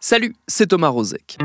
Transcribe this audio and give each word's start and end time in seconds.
Salut, 0.00 0.34
c'est 0.48 0.66
Thomas 0.66 0.88
Rozek. 0.88 1.38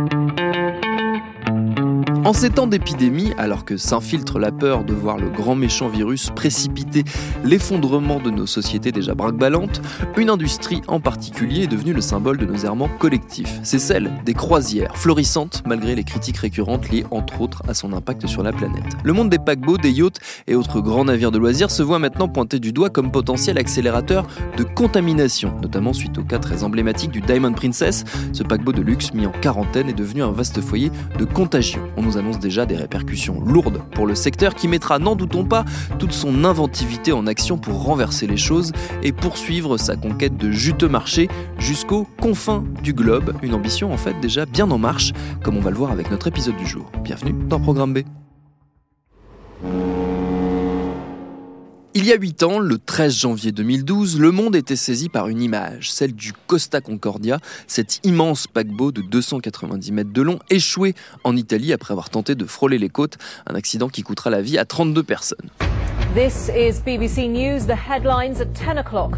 En 2.28 2.34
ces 2.34 2.50
temps 2.50 2.68
d'épidémie, 2.68 3.32
alors 3.38 3.64
que 3.64 3.78
s'infiltre 3.78 4.38
la 4.38 4.52
peur 4.52 4.84
de 4.84 4.94
voir 4.94 5.18
le 5.18 5.30
grand 5.30 5.56
méchant 5.56 5.88
virus 5.88 6.30
précipiter 6.30 7.06
l'effondrement 7.46 8.20
de 8.20 8.30
nos 8.30 8.46
sociétés 8.46 8.92
déjà 8.92 9.16
braque-ballantes, 9.16 9.82
une 10.18 10.30
industrie 10.30 10.82
en 10.90 11.00
particulier 11.00 11.64
est 11.64 11.68
devenue 11.68 11.94
le 11.94 12.02
symbole 12.02 12.36
de 12.36 12.46
nos 12.46 12.58
errements 12.58 12.90
collectifs. 13.00 13.62
C'est 13.64 13.80
celle 13.80 14.12
des 14.26 14.34
croisières, 14.34 14.98
florissantes 14.98 15.64
malgré 15.66 15.96
les 15.96 16.04
critiques 16.04 16.36
récurrentes 16.36 16.90
liées 16.90 17.06
entre 17.12 17.40
autres 17.40 17.64
à 17.70 17.74
son 17.74 17.94
impact 17.94 18.28
sur 18.28 18.44
la 18.44 18.52
planète. 18.52 18.84
Le 19.06 19.14
monde 19.14 19.30
des 19.30 19.40
paquebots, 19.40 19.78
des 19.78 19.92
yachts 19.92 20.20
et 20.48 20.56
autres 20.56 20.82
grands 20.82 21.06
navires 21.06 21.32
de 21.32 21.38
loisirs 21.38 21.72
se 21.72 21.82
voit 21.82 21.98
maintenant 21.98 22.28
pointé 22.28 22.60
du 22.60 22.74
doigt 22.74 22.90
comme 22.90 23.10
potentiel 23.10 23.58
accélérateur 23.58 24.28
de 24.58 24.64
contamination, 24.64 25.54
notamment 25.62 25.94
suite 25.94 26.18
au 26.18 26.26
cas 26.26 26.40
très 26.40 26.66
emblématique 26.66 27.12
du 27.12 27.22
Diamond 27.22 27.54
Princess. 27.54 28.04
Ce 28.34 28.44
paquebot 28.44 28.74
de 28.74 28.82
luxe 28.82 29.14
mis 29.14 29.26
en 29.26 29.32
quarantaine 29.32 29.88
est 29.88 29.94
devenu 29.94 30.24
un 30.24 30.32
vaste 30.32 30.60
foyer 30.60 30.92
de 31.18 31.24
contagion. 31.24 31.80
Annonce 32.18 32.40
déjà 32.40 32.66
des 32.66 32.76
répercussions 32.76 33.40
lourdes 33.42 33.82
pour 33.92 34.08
le 34.08 34.16
secteur 34.16 34.56
qui 34.56 34.68
mettra, 34.68 35.00
n'en 35.00 35.16
doutons 35.16 35.46
pas, 35.46 35.66
toute 36.00 36.12
son 36.12 36.44
inventivité 36.44 37.12
en 37.12 37.28
action 37.28 37.58
pour 37.58 37.84
renverser 37.84 38.28
les 38.28 38.38
choses 38.38 38.72
et 39.04 39.12
poursuivre 39.12 39.78
sa 39.78 39.96
conquête 39.96 40.38
de 40.38 40.52
juteux 40.52 40.90
marché 40.90 41.30
jusqu'aux 41.58 42.08
confins 42.20 42.64
du 42.84 42.94
globe. 42.94 43.34
Une 43.42 43.54
ambition 43.54 43.94
en 43.94 43.98
fait 43.98 44.20
déjà 44.20 44.46
bien 44.46 44.70
en 44.72 44.78
marche, 44.78 45.14
comme 45.44 45.58
on 45.58 45.62
va 45.62 45.72
le 45.72 45.78
voir 45.78 45.92
avec 45.92 46.12
notre 46.12 46.28
épisode 46.28 46.58
du 46.58 46.66
jour. 46.66 46.92
Bienvenue 47.04 47.36
dans 47.48 47.60
Programme 47.60 47.94
B. 47.94 48.00
Il 52.00 52.06
y 52.06 52.14
a 52.14 52.16
8 52.16 52.44
ans, 52.44 52.60
le 52.60 52.78
13 52.78 53.12
janvier 53.12 53.52
2012, 53.52 54.20
le 54.20 54.30
monde 54.30 54.56
était 54.56 54.76
saisi 54.76 55.10
par 55.10 55.30
une 55.30 55.42
image, 55.42 55.90
celle 55.90 56.14
du 56.14 56.32
Costa 56.46 56.80
Concordia, 56.80 57.40
cet 57.66 58.06
immense 58.06 58.46
paquebot 58.46 58.92
de 58.92 59.02
290 59.02 59.92
mètres 59.94 60.14
de 60.14 60.22
long, 60.22 60.38
échoué 60.52 60.94
en 61.24 61.36
Italie 61.36 61.74
après 61.74 61.94
avoir 61.94 62.12
tenté 62.12 62.36
de 62.36 62.46
frôler 62.46 62.78
les 62.78 62.90
côtes, 62.90 63.18
un 63.48 63.56
accident 63.56 63.90
qui 63.90 64.04
coûtera 64.04 64.30
la 64.30 64.44
vie 64.44 64.60
à 64.60 64.66
32 64.66 65.02
personnes. 65.02 65.50
This 66.14 66.52
is 66.56 66.84
BBC 66.86 67.28
News, 67.30 67.66
the 67.66 67.76
headlines 67.76 68.40
at 68.42 68.54
10 68.54 68.78
o'clock. 68.78 69.14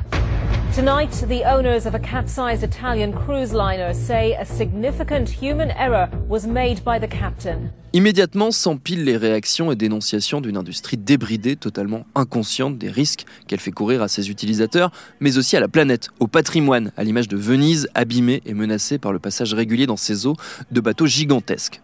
Tonight, 0.75 1.11
the 1.27 1.43
owners 1.45 1.87
of 1.87 1.95
a 1.95 1.99
capsized 1.99 2.63
Italian 2.63 3.11
cruise 3.11 3.53
liner 3.53 3.91
say 3.91 4.35
a 4.35 4.45
significant 4.45 5.27
human 5.27 5.71
error 5.71 6.07
was 6.29 6.45
made 6.45 6.83
by 6.83 6.99
the 6.99 7.07
captain. 7.09 7.71
Immédiatement 7.91 8.51
s'empilent 8.51 9.03
les 9.03 9.17
réactions 9.17 9.71
et 9.71 9.75
dénonciations 9.75 10.41
d'une 10.41 10.57
industrie 10.57 10.95
débridée, 10.95 11.55
totalement 11.55 12.05
inconsciente 12.13 12.77
des 12.77 12.89
risques 12.91 13.25
qu'elle 13.47 13.59
fait 13.59 13.71
courir 13.71 14.03
à 14.03 14.07
ses 14.07 14.29
utilisateurs, 14.29 14.91
mais 15.19 15.39
aussi 15.39 15.57
à 15.57 15.59
la 15.59 15.67
planète, 15.67 16.09
au 16.19 16.27
patrimoine, 16.27 16.91
à 16.97 17.03
l'image 17.03 17.27
de 17.27 17.35
Venise, 17.35 17.89
abîmée 17.95 18.43
et 18.45 18.53
menacée 18.53 18.99
par 18.99 19.11
le 19.11 19.17
passage 19.17 19.55
régulier 19.55 19.87
dans 19.87 19.97
ses 19.97 20.27
eaux 20.27 20.35
de 20.69 20.81
bateaux 20.81 21.07
gigantesques. 21.07 21.81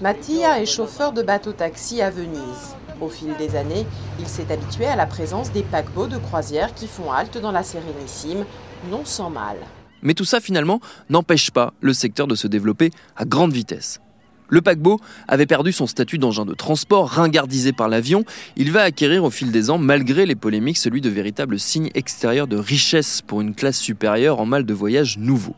Mattia 0.00 0.62
est 0.62 0.66
chauffeur 0.66 1.12
de 1.12 1.22
bateau-taxi 1.22 2.00
à 2.00 2.08
Venise. 2.08 2.74
Au 3.00 3.08
fil 3.08 3.34
des 3.38 3.56
années, 3.56 3.86
il 4.20 4.26
s'est 4.26 4.52
habitué 4.52 4.86
à 4.86 4.96
la 4.96 5.06
présence 5.06 5.52
des 5.52 5.62
paquebots 5.62 6.06
de 6.06 6.16
croisière 6.16 6.74
qui 6.74 6.86
font 6.86 7.10
halte 7.10 7.38
dans 7.38 7.52
la 7.52 7.62
Sérénissime, 7.62 8.44
non 8.90 9.04
sans 9.04 9.30
mal. 9.30 9.56
Mais 10.02 10.14
tout 10.14 10.24
ça 10.24 10.40
finalement 10.40 10.80
n'empêche 11.10 11.50
pas 11.50 11.72
le 11.80 11.92
secteur 11.92 12.26
de 12.26 12.34
se 12.34 12.46
développer 12.46 12.90
à 13.16 13.24
grande 13.24 13.52
vitesse. 13.52 14.00
Le 14.48 14.60
paquebot 14.60 15.00
avait 15.26 15.46
perdu 15.46 15.72
son 15.72 15.86
statut 15.86 16.18
d'engin 16.18 16.44
de 16.44 16.54
transport, 16.54 17.08
ringardisé 17.08 17.72
par 17.72 17.88
l'avion. 17.88 18.24
Il 18.56 18.70
va 18.70 18.82
acquérir 18.82 19.24
au 19.24 19.30
fil 19.30 19.50
des 19.50 19.70
ans, 19.70 19.78
malgré 19.78 20.26
les 20.26 20.34
polémiques, 20.34 20.76
celui 20.76 21.00
de 21.00 21.08
véritable 21.08 21.58
signe 21.58 21.90
extérieur 21.94 22.46
de 22.46 22.56
richesse 22.56 23.22
pour 23.22 23.40
une 23.40 23.54
classe 23.54 23.78
supérieure 23.78 24.40
en 24.40 24.46
mal 24.46 24.64
de 24.64 24.74
voyage 24.74 25.16
nouveau. 25.18 25.56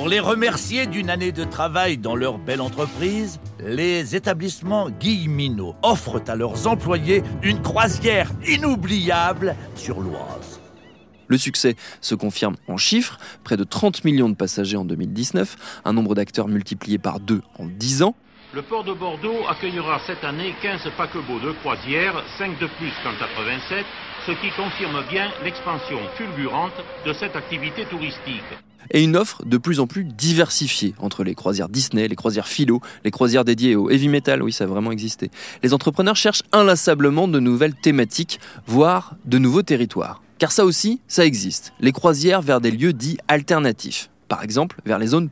Pour 0.00 0.08
les 0.08 0.18
remercier 0.18 0.86
d'une 0.86 1.10
année 1.10 1.30
de 1.30 1.44
travail 1.44 1.98
dans 1.98 2.16
leur 2.16 2.38
belle 2.38 2.62
entreprise, 2.62 3.38
les 3.62 4.16
établissements 4.16 4.88
Guilleminot 4.88 5.76
offrent 5.82 6.22
à 6.26 6.36
leurs 6.36 6.66
employés 6.66 7.22
une 7.42 7.60
croisière 7.60 8.30
inoubliable 8.48 9.54
sur 9.74 10.00
l'Oise. 10.00 10.58
Le 11.28 11.36
succès 11.36 11.76
se 12.00 12.14
confirme 12.14 12.56
en 12.66 12.78
chiffres, 12.78 13.18
près 13.44 13.58
de 13.58 13.64
30 13.64 14.02
millions 14.04 14.30
de 14.30 14.34
passagers 14.34 14.78
en 14.78 14.86
2019, 14.86 15.82
un 15.84 15.92
nombre 15.92 16.14
d'acteurs 16.14 16.48
multiplié 16.48 16.96
par 16.96 17.20
deux 17.20 17.42
en 17.58 17.66
10 17.66 18.02
ans. 18.02 18.14
Le 18.54 18.62
port 18.62 18.84
de 18.84 18.94
Bordeaux 18.94 19.46
accueillera 19.50 20.00
cette 20.06 20.24
année 20.24 20.54
15 20.62 20.80
paquebots 20.96 21.40
de 21.40 21.52
croisière, 21.60 22.24
5 22.38 22.58
de 22.58 22.68
plus 22.78 22.92
qu'en 23.04 23.12
87, 23.18 23.84
ce 24.26 24.32
qui 24.32 24.50
confirme 24.56 25.04
bien 25.10 25.28
l'expansion 25.44 25.98
fulgurante 26.16 26.72
de 27.04 27.12
cette 27.12 27.36
activité 27.36 27.84
touristique 27.84 28.56
et 28.90 29.02
une 29.02 29.16
offre 29.16 29.44
de 29.44 29.56
plus 29.56 29.80
en 29.80 29.86
plus 29.86 30.04
diversifiée 30.04 30.94
entre 30.98 31.24
les 31.24 31.34
croisières 31.34 31.68
Disney, 31.68 32.08
les 32.08 32.16
croisières 32.16 32.48
philo, 32.48 32.80
les 33.04 33.10
croisières 33.10 33.44
dédiées 33.44 33.76
au 33.76 33.90
heavy 33.90 34.08
metal, 34.08 34.42
oui 34.42 34.52
ça 34.52 34.64
a 34.64 34.66
vraiment 34.66 34.92
existé. 34.92 35.30
Les 35.62 35.74
entrepreneurs 35.74 36.16
cherchent 36.16 36.42
inlassablement 36.52 37.28
de 37.28 37.40
nouvelles 37.40 37.74
thématiques, 37.74 38.40
voire 38.66 39.16
de 39.24 39.38
nouveaux 39.38 39.62
territoires. 39.62 40.22
Car 40.38 40.52
ça 40.52 40.64
aussi, 40.64 41.00
ça 41.06 41.26
existe, 41.26 41.72
les 41.80 41.92
croisières 41.92 42.42
vers 42.42 42.60
des 42.60 42.70
lieux 42.70 42.92
dits 42.92 43.18
alternatifs 43.28 44.10
par 44.30 44.44
exemple 44.44 44.76
vers 44.86 44.98
les 45.00 45.08
zones 45.08 45.28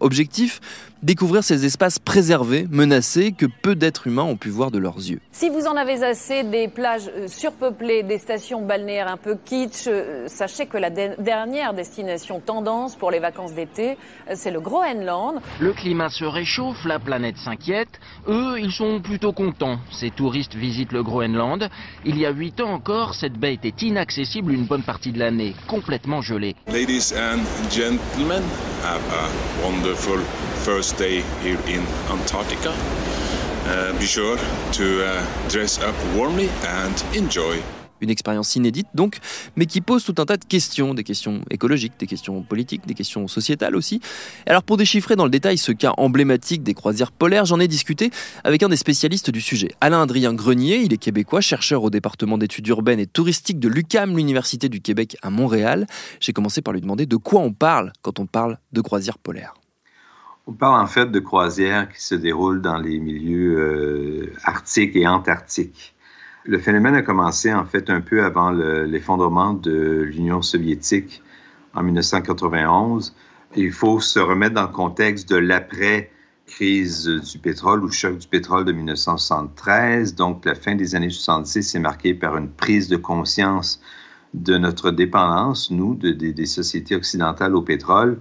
Objectif 0.00 0.60
découvrir 1.02 1.42
ces 1.44 1.64
espaces 1.64 1.98
préservés, 1.98 2.66
menacés, 2.70 3.32
que 3.32 3.46
peu 3.46 3.74
d'êtres 3.74 4.06
humains 4.06 4.22
ont 4.22 4.36
pu 4.36 4.50
voir 4.50 4.70
de 4.70 4.78
leurs 4.78 4.98
yeux. 4.98 5.20
Si 5.32 5.48
vous 5.48 5.66
en 5.66 5.76
avez 5.76 6.02
assez 6.02 6.44
des 6.44 6.68
plages 6.68 7.10
euh, 7.16 7.28
surpeuplées, 7.28 8.02
des 8.02 8.18
stations 8.18 8.64
balnéaires 8.64 9.08
un 9.08 9.16
peu 9.16 9.36
kitsch, 9.36 9.86
euh, 9.86 10.26
sachez 10.28 10.66
que 10.66 10.78
la 10.78 10.90
dernière 10.90 11.74
destination 11.74 12.40
tendance 12.40 12.96
pour 12.96 13.10
les 13.10 13.18
vacances 13.18 13.52
d'été, 13.54 13.96
euh, 14.28 14.34
c'est 14.34 14.50
le 14.50 14.60
Groenland. 14.60 15.40
Le 15.60 15.72
climat 15.72 16.08
se 16.08 16.24
réchauffe, 16.24 16.84
la 16.84 16.98
planète 16.98 17.36
s'inquiète. 17.36 18.00
Eux, 18.28 18.58
ils 18.58 18.72
sont 18.72 19.00
plutôt 19.00 19.32
contents. 19.32 19.78
Ces 19.90 20.10
touristes 20.10 20.54
visitent 20.54 20.92
le 20.92 21.02
Groenland. 21.02 21.68
Il 22.04 22.18
y 22.18 22.26
a 22.26 22.30
huit 22.30 22.60
ans 22.60 22.72
encore, 22.72 23.14
cette 23.14 23.34
baie 23.34 23.54
était 23.54 23.86
inaccessible 23.86 24.52
une 24.52 24.66
bonne 24.66 24.82
partie 24.82 25.12
de 25.12 25.18
l'année, 25.18 25.54
complètement 25.68 26.20
gelée. 26.20 26.54
Ladies 26.68 27.12
and 27.16 27.40
gentlemen, 27.70 28.42
have 28.82 29.02
a 29.12 29.62
wonderful 29.64 30.18
first 30.64 30.96
day 30.96 31.22
here 31.42 31.60
in 31.66 31.86
Antarctica. 32.10 32.74
Uh, 33.64 33.98
be 33.98 34.06
sure 34.06 34.36
to 34.72 35.04
uh, 35.04 35.48
dress 35.48 35.78
up 35.78 35.94
warmly 36.16 36.48
and 36.64 37.04
enjoy. 37.14 37.62
Une 38.02 38.10
expérience 38.10 38.54
inédite 38.56 38.88
donc, 38.94 39.18
mais 39.56 39.64
qui 39.64 39.80
pose 39.80 40.04
tout 40.04 40.14
un 40.18 40.26
tas 40.26 40.36
de 40.36 40.44
questions, 40.44 40.92
des 40.92 41.04
questions 41.04 41.40
écologiques, 41.50 41.94
des 41.98 42.06
questions 42.06 42.42
politiques, 42.42 42.86
des 42.86 42.94
questions 42.94 43.26
sociétales 43.28 43.76
aussi. 43.76 44.00
Alors 44.46 44.62
pour 44.62 44.76
déchiffrer 44.76 45.16
dans 45.16 45.24
le 45.24 45.30
détail 45.30 45.56
ce 45.56 45.72
cas 45.72 45.92
emblématique 45.96 46.62
des 46.62 46.74
croisières 46.74 47.12
polaires, 47.12 47.46
j'en 47.46 47.60
ai 47.60 47.68
discuté 47.68 48.10
avec 48.44 48.62
un 48.62 48.68
des 48.68 48.76
spécialistes 48.76 49.30
du 49.30 49.40
sujet, 49.40 49.70
Alain-Adrien 49.80 50.34
Grenier, 50.34 50.82
il 50.82 50.92
est 50.92 50.98
québécois, 50.98 51.40
chercheur 51.40 51.82
au 51.84 51.90
département 51.90 52.38
d'études 52.38 52.66
urbaines 52.68 53.00
et 53.00 53.06
touristiques 53.06 53.58
de 53.58 53.68
l'UCAM, 53.68 54.16
l'Université 54.16 54.68
du 54.68 54.80
Québec 54.80 55.16
à 55.22 55.30
Montréal. 55.30 55.86
J'ai 56.20 56.32
commencé 56.32 56.62
par 56.62 56.74
lui 56.74 56.80
demander 56.80 57.06
de 57.06 57.16
quoi 57.16 57.40
on 57.40 57.52
parle 57.52 57.92
quand 58.02 58.18
on 58.18 58.26
parle 58.26 58.58
de 58.72 58.80
croisières 58.80 59.18
polaires. 59.18 59.54
On 60.46 60.52
parle 60.52 60.80
en 60.80 60.86
fait 60.86 61.10
de 61.10 61.20
croisières 61.20 61.88
qui 61.88 62.02
se 62.02 62.14
déroulent 62.14 62.62
dans 62.62 62.78
les 62.78 62.98
milieux 62.98 63.58
euh, 63.58 64.32
arctiques 64.42 64.96
et 64.96 65.06
antarctiques. 65.06 65.94
Le 66.44 66.58
phénomène 66.58 66.96
a 66.96 67.02
commencé 67.02 67.54
en 67.54 67.64
fait 67.64 67.88
un 67.88 68.00
peu 68.00 68.24
avant 68.24 68.50
l'effondrement 68.50 69.54
de 69.54 70.02
l'Union 70.02 70.42
soviétique 70.42 71.22
en 71.74 71.84
1991. 71.84 73.14
Il 73.54 73.70
faut 73.70 74.00
se 74.00 74.18
remettre 74.18 74.54
dans 74.54 74.62
le 74.62 74.72
contexte 74.72 75.28
de 75.28 75.36
l'après-crise 75.36 77.06
du 77.06 77.38
pétrole 77.38 77.84
ou 77.84 77.92
choc 77.92 78.18
du 78.18 78.26
pétrole 78.26 78.64
de 78.64 78.72
1973. 78.72 80.16
Donc, 80.16 80.44
la 80.44 80.56
fin 80.56 80.74
des 80.74 80.96
années 80.96 81.10
70 81.10 81.76
est 81.76 81.78
marquée 81.78 82.14
par 82.14 82.36
une 82.36 82.48
prise 82.48 82.88
de 82.88 82.96
conscience 82.96 83.80
de 84.34 84.58
notre 84.58 84.90
dépendance, 84.90 85.70
nous, 85.70 85.94
des 85.94 86.46
sociétés 86.46 86.96
occidentales 86.96 87.54
au 87.54 87.62
pétrole 87.62 88.18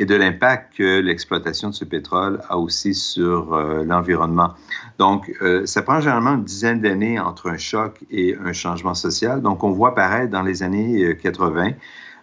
et 0.00 0.06
de 0.06 0.14
l'impact 0.14 0.76
que 0.76 1.00
l'exploitation 1.00 1.70
de 1.70 1.74
ce 1.74 1.84
pétrole 1.84 2.40
a 2.48 2.58
aussi 2.58 2.94
sur 2.94 3.52
euh, 3.52 3.84
l'environnement. 3.84 4.54
Donc, 4.98 5.32
euh, 5.42 5.66
ça 5.66 5.82
prend 5.82 6.00
généralement 6.00 6.34
une 6.34 6.44
dizaine 6.44 6.80
d'années 6.80 7.18
entre 7.18 7.50
un 7.50 7.56
choc 7.56 8.04
et 8.10 8.36
un 8.44 8.52
changement 8.52 8.94
social. 8.94 9.42
Donc, 9.42 9.64
on 9.64 9.70
voit 9.70 9.94
paraître 9.94 10.30
dans 10.30 10.42
les 10.42 10.62
années 10.62 11.16
80 11.20 11.72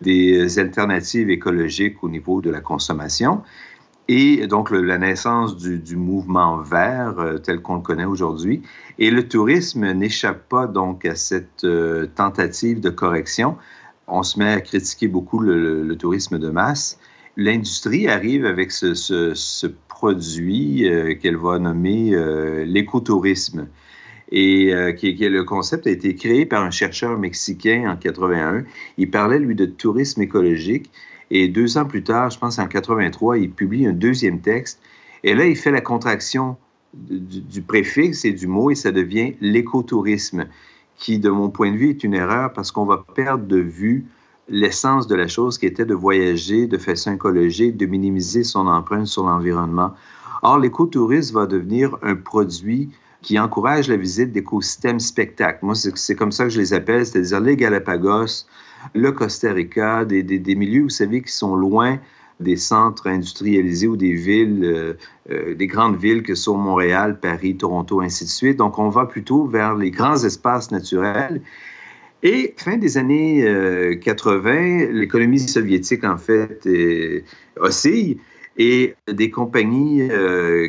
des 0.01 0.60
alternatives 0.60 1.30
écologiques 1.30 2.04
au 2.04 2.10
niveau 2.10 2.42
de 2.42 2.50
la 2.50 2.62
consommation. 2.62 3.42
Et 4.07 4.45
donc, 4.48 4.69
la 4.72 4.98
naissance 4.98 5.57
du, 5.57 5.95
mouvement 5.95 6.57
vert 6.57 7.16
tel 7.44 7.62
qu'on 7.62 7.75
le 7.75 7.81
connaît 7.81 8.06
aujourd'hui. 8.06 8.62
Et 9.00 9.10
le 9.10 9.27
tourisme 9.27 9.92
n'échappe 9.94 10.48
pas 10.48 10.68
donc 10.68 11.06
à 11.06 11.16
cette 11.16 11.66
tentative 12.16 12.81
de 12.81 12.89
correction 12.89 13.57
on 14.07 14.24
se 14.24 14.39
met 14.39 14.51
à 14.51 14.62
critiquer 14.62 15.07
beaucoup 15.07 15.39
le, 15.39 15.95
tourisme 15.98 16.38
de 16.38 16.50
masse. 16.50 17.00
L'industrie 17.38 18.08
arrive 18.08 18.46
avec 18.46 18.72
ce, 18.72 19.68
produit 19.90 20.88
euh, 20.88 21.16
qu'elle 21.16 21.38
va 21.38 21.60
nommer 21.60 22.14
euh, 22.14 22.66
l'écotourisme. 22.66 23.68
Et 24.32 24.74
euh, 24.74 24.92
qui, 24.92 25.14
le 25.14 25.44
concept 25.44 25.86
a 25.88 25.92
été 25.92 26.16
créé 26.16 26.46
par 26.46 26.64
un 26.64 26.72
chercheur 26.72 27.18
mexicain 27.18 27.90
en 27.90 27.96
81. 27.96 28.64
Il 28.98 29.12
parlait, 29.12 29.40
lui, 29.40 29.56
de 29.56 29.66
tourisme 29.66 30.22
écologique. 30.22 30.92
Et 31.32 31.48
deux 31.48 31.78
ans 31.78 31.86
plus 31.86 32.04
tard, 32.04 32.30
je 32.30 32.40
pense 32.40 32.60
en 32.60 32.68
83, 32.68 33.38
il 33.38 33.52
publie 33.52 33.86
un 33.86 33.94
deuxième 33.94 34.42
texte. 34.42 34.80
Et 35.24 35.34
là, 35.34 35.46
il 35.46 35.56
fait 35.56 35.72
la 35.72 35.82
contraction 35.82 36.58
du 36.94 37.62
préfixe 37.62 38.24
et 38.24 38.32
du 38.32 38.48
mot 38.48 38.72
et 38.72 38.76
ça 38.76 38.92
devient 38.92 39.34
l'écotourisme 39.42 40.46
qui, 40.98 41.20
de 41.20 41.30
mon 41.30 41.50
point 41.50 41.72
de 41.72 41.78
vue, 41.78 41.90
est 41.90 42.04
une 42.04 42.14
erreur 42.14 42.54
parce 42.54 42.72
qu'on 42.72 42.86
va 42.86 43.06
perdre 43.16 43.46
de 43.46 43.58
vue 43.58 44.06
l'essence 44.48 45.08
de 45.08 45.16
la 45.16 45.28
chose 45.28 45.58
qui 45.58 45.66
était 45.66 45.86
de 45.86 45.94
voyager 45.94 46.68
de 46.68 46.78
façon 46.78 47.14
écologique, 47.14 47.78
de 47.78 47.86
minimiser 47.86 48.44
son 48.44 48.68
empreinte 48.68 49.08
sur 49.08 49.24
l'environnement. 49.24 49.94
Or, 50.42 50.60
l'écotourisme 50.60 51.36
va 51.36 51.46
devenir 51.46 51.98
un 52.04 52.16
produit 52.16 52.90
qui 53.22 53.40
encourage 53.40 53.88
la 53.88 53.98
visite 53.98 54.32
d'écosystèmes 54.32 55.00
spectacles. 55.00 55.66
Moi, 55.66 55.74
c'est 55.76 56.16
comme 56.16 56.32
ça 56.32 56.44
que 56.44 56.52
je 56.52 56.60
les 56.60 56.74
appelle, 56.74 57.06
c'est-à-dire 57.06 57.40
les 57.40 57.56
Galapagos, 57.56 58.46
le 58.94 59.12
Costa 59.12 59.52
Rica, 59.52 60.06
des, 60.06 60.22
des, 60.22 60.38
des, 60.38 60.56
milieux, 60.56 60.84
vous 60.84 60.90
savez, 60.90 61.24
qui 61.24 61.32
sont 61.32 61.56
loin 61.56 61.98
des 62.40 62.58
centres 62.58 63.08
industrialisés 63.08 63.88
ou 63.88 63.96
des 63.96 64.14
villes, 64.14 64.64
euh, 64.64 64.94
euh, 65.32 65.56
des 65.56 65.68
grandes 65.68 65.98
villes 65.98 66.22
que 66.22 66.36
sont 66.36 66.58
Montréal, 66.58 67.20
Paris, 67.20 67.58
Toronto, 67.58 68.02
ainsi 68.02 68.26
de 68.26 68.30
suite. 68.30 68.58
Donc, 68.58 68.78
on 68.78 68.90
va 68.90 69.06
plutôt 69.06 69.48
vers 69.48 69.74
les 69.76 69.90
grands 69.90 70.24
espaces 70.24 70.70
naturels. 70.70 71.42
Et 72.24 72.54
fin 72.58 72.78
des 72.78 72.98
années 72.98 73.46
80, 74.02 74.50
euh, 74.50 74.92
l'économie 74.92 75.40
soviétique, 75.40 76.04
en 76.04 76.18
fait, 76.18 76.68
oscille 77.60 78.18
et 78.58 78.96
des 79.12 79.30
compagnies 79.30 80.08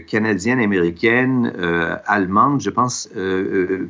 canadiennes, 0.09 0.59
américaines, 0.59 1.53
allemandes, 2.07 2.61
je 2.61 2.71
pense, 2.71 3.09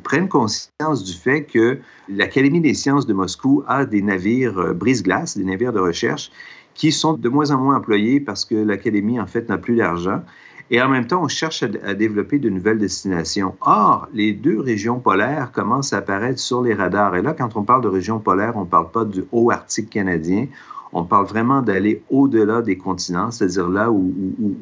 prennent 0.03 0.29
conscience 0.29 1.03
du 1.03 1.13
fait 1.13 1.45
que 1.45 1.79
l'Académie 2.07 2.61
des 2.61 2.75
sciences 2.75 3.07
de 3.07 3.13
Moscou 3.13 3.63
a 3.67 3.85
des 3.85 4.03
navires 4.03 4.75
brise-glace, 4.75 5.35
des 5.35 5.43
navires 5.43 5.73
de 5.73 5.79
recherche, 5.79 6.31
qui 6.75 6.91
sont 6.91 7.13
de 7.13 7.27
moins 7.27 7.49
en 7.49 7.57
moins 7.57 7.77
employés 7.77 8.19
parce 8.19 8.45
que 8.45 8.53
l'Académie, 8.53 9.19
en 9.19 9.25
fait, 9.25 9.49
n'a 9.49 9.57
plus 9.57 9.75
d'argent. 9.75 10.21
Et 10.69 10.81
en 10.81 10.89
même 10.89 11.07
temps, 11.07 11.23
on 11.23 11.27
cherche 11.27 11.63
à, 11.63 11.93
développer 11.93 12.39
de 12.39 12.49
nouvelles 12.49 12.79
destinations. 12.79 13.55
Or, 13.61 14.07
les 14.13 14.33
deux 14.33 14.59
régions 14.59 14.99
polaires 14.99 15.51
commencent 15.51 15.93
à 15.93 15.97
apparaître 15.97 16.39
sur 16.39 16.61
les 16.61 16.73
radars. 16.73 17.15
Et 17.15 17.21
là, 17.21 17.33
quand 17.33 17.55
on 17.55 17.63
parle 17.63 17.83
de 17.83 17.87
régions 17.87 18.19
polaires, 18.19 18.53
on 18.55 18.61
ne 18.61 18.65
parle 18.65 18.91
pas 18.91 19.05
du 19.05 19.23
haut 19.31 19.51
Arctique 19.51 19.89
canadien. 19.89 20.47
On 20.93 21.03
parle 21.03 21.25
vraiment 21.25 21.61
d'aller 21.61 22.01
au-delà 22.09 22.61
des 22.61 22.77
continents, 22.77 23.31
c'est-à-dire 23.31 23.69
là 23.69 23.91
où, 23.91 24.13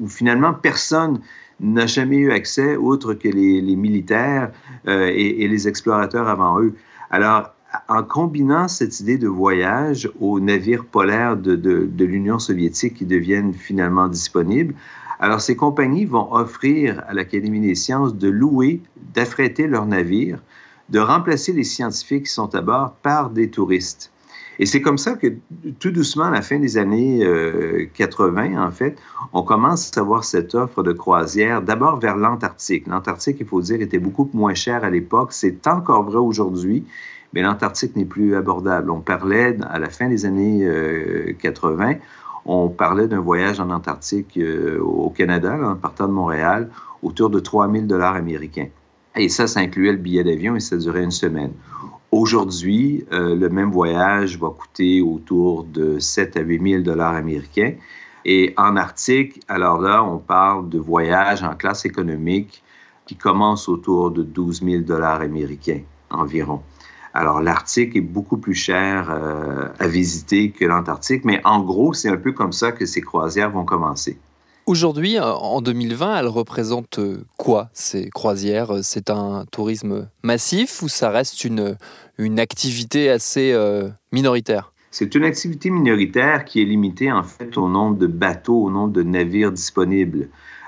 finalement 0.07 0.53
personne 0.53 1.19
n'a 1.59 1.85
jamais 1.85 2.17
eu 2.17 2.31
accès, 2.31 2.75
outre 2.75 3.13
que 3.13 3.29
les, 3.29 3.75
militaires 3.75 4.51
euh, 4.87 5.09
et, 5.13 5.43
et, 5.43 5.47
les 5.47 5.67
explorateurs 5.67 6.27
avant 6.27 6.59
eux. 6.59 6.75
Alors, 7.09 7.55
en 7.87 8.03
combinant 8.03 8.67
cette 8.67 8.99
idée 8.99 9.17
de 9.17 9.27
voyage 9.27 10.09
aux 10.19 10.39
navires 10.39 10.85
polaires 10.85 11.37
de, 11.37 11.89
l'Union 11.99 12.39
soviétique 12.39 12.95
qui 12.95 13.05
deviennent 13.05 13.53
finalement 13.53 14.07
disponibles, 14.07 14.75
alors 15.19 15.41
ces 15.41 15.55
compagnies 15.55 16.05
vont 16.05 16.33
offrir 16.33 17.03
à 17.07 17.13
l'Académie 17.13 17.61
des 17.61 17.75
sciences 17.75 18.15
de 18.15 18.29
louer, 18.29 18.81
d'affréter 19.13 19.67
leurs 19.67 19.85
navires, 19.85 20.39
de 20.89 20.99
remplacer 20.99 21.53
les 21.53 21.63
scientifiques 21.63 22.25
qui 22.25 22.31
sont 22.31 22.53
à 22.53 22.61
bord 22.61 22.93
par 23.01 23.29
des 23.29 23.49
touristes. 23.49 24.11
Et 24.57 24.65
c'est 24.65 24.81
comme 24.81 24.97
ça 24.97 25.15
que 25.15 25.27
tout 25.79 25.91
doucement, 25.91 26.25
à 26.25 26.31
la 26.31 26.41
fin 26.41 26.59
des 26.59 26.77
années 26.77 27.27
80, 27.93 28.53
euh, 28.53 28.57
en 28.57 28.71
fait, 28.71 28.97
on 29.33 29.43
commence 29.43 29.97
à 29.97 30.01
voir 30.01 30.23
cette 30.23 30.55
offre 30.55 30.81
de 30.81 30.93
croisière 30.93 31.61
d'abord 31.61 31.99
vers 31.99 32.15
l'Antarctique. 32.15 32.87
L'Antarctique, 32.87 33.37
il 33.41 33.45
faut 33.45 33.61
dire, 33.61 33.81
était 33.81 33.99
beaucoup 33.99 34.29
moins 34.33 34.53
cher 34.53 34.85
à 34.85 34.89
l'époque. 34.89 35.33
C'est 35.33 35.67
encore 35.67 36.03
vrai 36.03 36.19
aujourd'hui 36.19 36.85
mais 37.35 37.41
l'Antarctique 37.41 37.95
n'est 37.97 38.05
plus 38.05 38.33
abordable. 38.35 38.89
On 38.89 39.01
parlait, 39.01 39.57
à 39.69 39.77
la 39.77 39.89
fin 39.89 40.07
des 40.07 40.25
années 40.25 40.65
80, 41.37 41.89
euh, 41.89 41.93
on 42.45 42.69
parlait 42.69 43.07
d'un 43.07 43.19
voyage 43.19 43.59
en 43.59 43.69
Antarctique 43.71 44.37
euh, 44.37 44.79
au 44.79 45.09
Canada, 45.09 45.57
en 45.63 45.75
partant 45.75 46.07
de 46.07 46.13
Montréal, 46.13 46.69
autour 47.01 47.29
de 47.29 47.39
3000 47.39 47.87
dollars 47.87 48.15
américains. 48.15 48.67
Et 49.15 49.29
ça, 49.29 49.47
ça 49.47 49.61
incluait 49.61 49.91
le 49.91 49.97
billet 49.97 50.23
d'avion 50.23 50.55
et 50.55 50.59
ça 50.59 50.77
durait 50.77 51.03
une 51.03 51.11
semaine. 51.11 51.51
Aujourd'hui, 52.11 53.05
euh, 53.11 53.35
le 53.35 53.49
même 53.49 53.71
voyage 53.71 54.39
va 54.39 54.49
coûter 54.49 55.01
autour 55.01 55.63
de 55.63 55.99
7 55.99 56.37
à 56.37 56.41
8 56.41 56.71
000 56.71 56.83
dollars 56.83 57.15
américains. 57.15 57.73
Et 58.25 58.53
en 58.57 58.75
Arctique, 58.75 59.41
alors 59.47 59.79
là, 59.79 60.03
on 60.03 60.17
parle 60.17 60.69
de 60.69 60.79
voyages 60.79 61.43
en 61.43 61.55
classe 61.55 61.85
économique 61.85 62.63
qui 63.05 63.15
commencent 63.15 63.69
autour 63.69 64.11
de 64.11 64.23
12 64.23 64.63
000 64.63 64.83
dollars 64.83 65.21
américains 65.21 65.81
environ. 66.09 66.61
Alors, 67.17 67.41
l'Arctique 67.41 67.95
est 67.95 68.01
beaucoup 68.01 68.35
plus 68.35 68.53
cher 68.53 69.09
euh, 69.09 69.69
à 69.79 69.87
visiter 69.87 70.51
que 70.51 70.65
l'Antarctique, 70.65 71.23
mais 71.23 71.39
en 71.45 71.61
gros, 71.61 71.93
c'est 71.93 72.09
un 72.09 72.17
peu 72.17 72.33
comme 72.33 72.51
ça 72.51 72.73
que 72.73 72.85
ces 72.85 72.99
croisières 72.99 73.51
vont 73.51 73.63
commencer. 73.63 74.17
Aujourd'hui, 74.65 75.17
en 75.17 75.61
2020, 75.61 76.17
elles 76.19 76.27
représentent 76.27 76.99
euh, 76.99 77.23
quoi 77.37 77.69
ces 77.71 78.09
croisières? 78.09 78.79
C'est 78.83 79.09
un 79.09 79.45
tourisme 79.49 80.09
massif 80.23 80.81
ou 80.81 80.89
ça 80.89 81.09
reste 81.09 81.45
une, 81.45 81.77
une 82.17 82.37
activité 82.37 83.09
assez 83.09 83.53
euh, 83.53 83.87
minoritaire? 84.11 84.73
C'est 84.91 85.15
une 85.15 85.23
activité 85.23 85.69
minoritaire 85.69 86.43
qui 86.43 86.61
est 86.61 86.65
limitée 86.65 87.13
en 87.13 87.23
fait 87.23 87.57
au 87.57 87.69
nombre 87.69 87.95
de 87.95 88.07
bateaux, 88.07 88.63
au 88.63 88.69
nombre 88.69 88.91
de 88.91 89.03
navires 89.03 89.53
disponibles. 89.53 90.27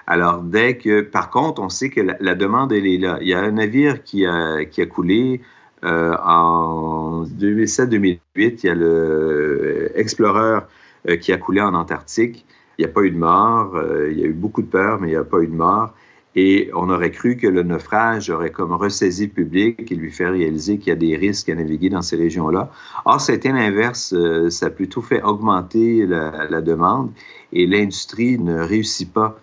Alors, 0.09 0.41
dès 0.44 0.77
que, 0.77 1.01
par 1.01 1.30
contre, 1.30 1.61
on 1.61 1.68
sait 1.68 1.89
que 1.89 1.99
la, 1.99 2.35
demande, 2.35 2.71
elle 2.71 2.87
est 2.87 2.99
là. 2.99 3.18
Il 3.19 3.27
y 3.27 3.33
a 3.33 3.39
un 3.39 3.51
navire 3.51 4.01
qui 4.04 4.25
a, 4.25 4.63
qui 4.63 4.81
a 4.81 4.85
coulé 4.85 5.42
euh, 5.83 6.15
en 6.23 7.25
2007-2008, 7.25 8.19
il 8.35 8.59
y 8.63 8.69
a 8.69 8.75
le 8.75 8.85
euh, 8.85 9.89
Explorer 9.95 10.61
euh, 11.07 11.17
qui 11.17 11.31
a 11.31 11.37
coulé 11.37 11.61
en 11.61 11.73
Antarctique. 11.73 12.45
Il 12.77 12.85
n'y 12.85 12.89
a 12.89 12.93
pas 12.93 13.01
eu 13.01 13.11
de 13.11 13.17
mort. 13.17 13.75
il 14.11 14.19
y 14.19 14.23
a 14.23 14.27
eu 14.27 14.33
beaucoup 14.33 14.61
de 14.61 14.67
peur, 14.67 14.99
mais 14.99 15.07
il 15.07 15.11
n'y 15.11 15.17
a 15.17 15.23
pas 15.23 15.39
eu 15.39 15.47
de 15.47 15.55
mort. 15.55 15.93
Et 16.35 16.69
on 16.75 16.91
aurait 16.91 17.09
cru 17.09 17.35
que 17.35 17.47
le 17.47 17.63
naufrage 17.63 18.29
aurait 18.29 18.51
comme 18.51 18.73
ressaisi 18.73 19.25
le 19.25 19.31
public 19.31 19.91
et 19.91 19.95
lui 19.95 20.11
fait 20.11 20.29
réaliser 20.29 20.77
qu'il 20.77 20.89
y 20.89 20.91
a 20.91 20.95
des 20.95 21.15
risques 21.17 21.49
à 21.49 21.55
naviguer 21.55 21.89
dans 21.89 22.03
ces 22.03 22.15
régions-là. 22.15 22.69
Or, 23.05 23.19
c'était 23.19 23.51
l'inverse. 23.51 24.13
Ça 24.49 24.67
a 24.67 24.69
plutôt 24.69 25.01
fait 25.01 25.23
augmenter 25.23 26.05
la, 26.05 26.61
demande 26.61 27.09
et 27.51 27.65
l'industrie 27.65 28.37
ne 28.37 28.59
réussit 28.59 29.11
pas 29.11 29.39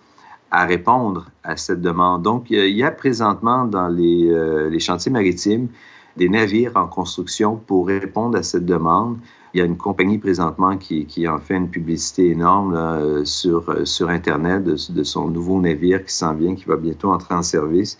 à 0.51 0.65
répondre 0.65 1.25
à 1.43 1.57
cette 1.57 1.81
demande. 1.81 2.21
Donc, 2.21 2.49
il 2.49 2.69
y 2.69 2.83
a 2.83 2.91
présentement 2.91 3.65
dans 3.65 3.89
les, 3.89 4.31
les 4.69 4.79
chantiers 4.79 5.11
maritimes 5.11 5.67
des 6.17 6.29
navires 6.29 6.71
en 6.75 6.87
construction 6.87 7.55
pour 7.57 7.87
répondre 7.87 8.37
à 8.37 8.43
cette 8.43 8.65
demande. 8.65 9.17
Il 9.53 9.59
y 9.59 9.61
a 9.61 9.65
une 9.65 9.77
compagnie 9.77 10.17
présentement 10.17 10.77
qui, 10.77 11.05
qui 11.05 11.27
en 11.27 11.39
fait 11.39 11.55
une 11.55 11.69
publicité 11.69 12.29
énorme 12.29 13.25
sur, 13.25 13.87
sur 13.87 14.09
Internet 14.09 14.63
de, 14.63 15.03
son 15.03 15.29
nouveau 15.29 15.61
navire 15.61 16.03
qui 16.03 16.13
s'en 16.13 16.33
vient, 16.33 16.55
qui 16.55 16.65
va 16.65 16.75
bientôt 16.75 17.11
entrer 17.11 17.35
en 17.35 17.41
service. 17.41 17.97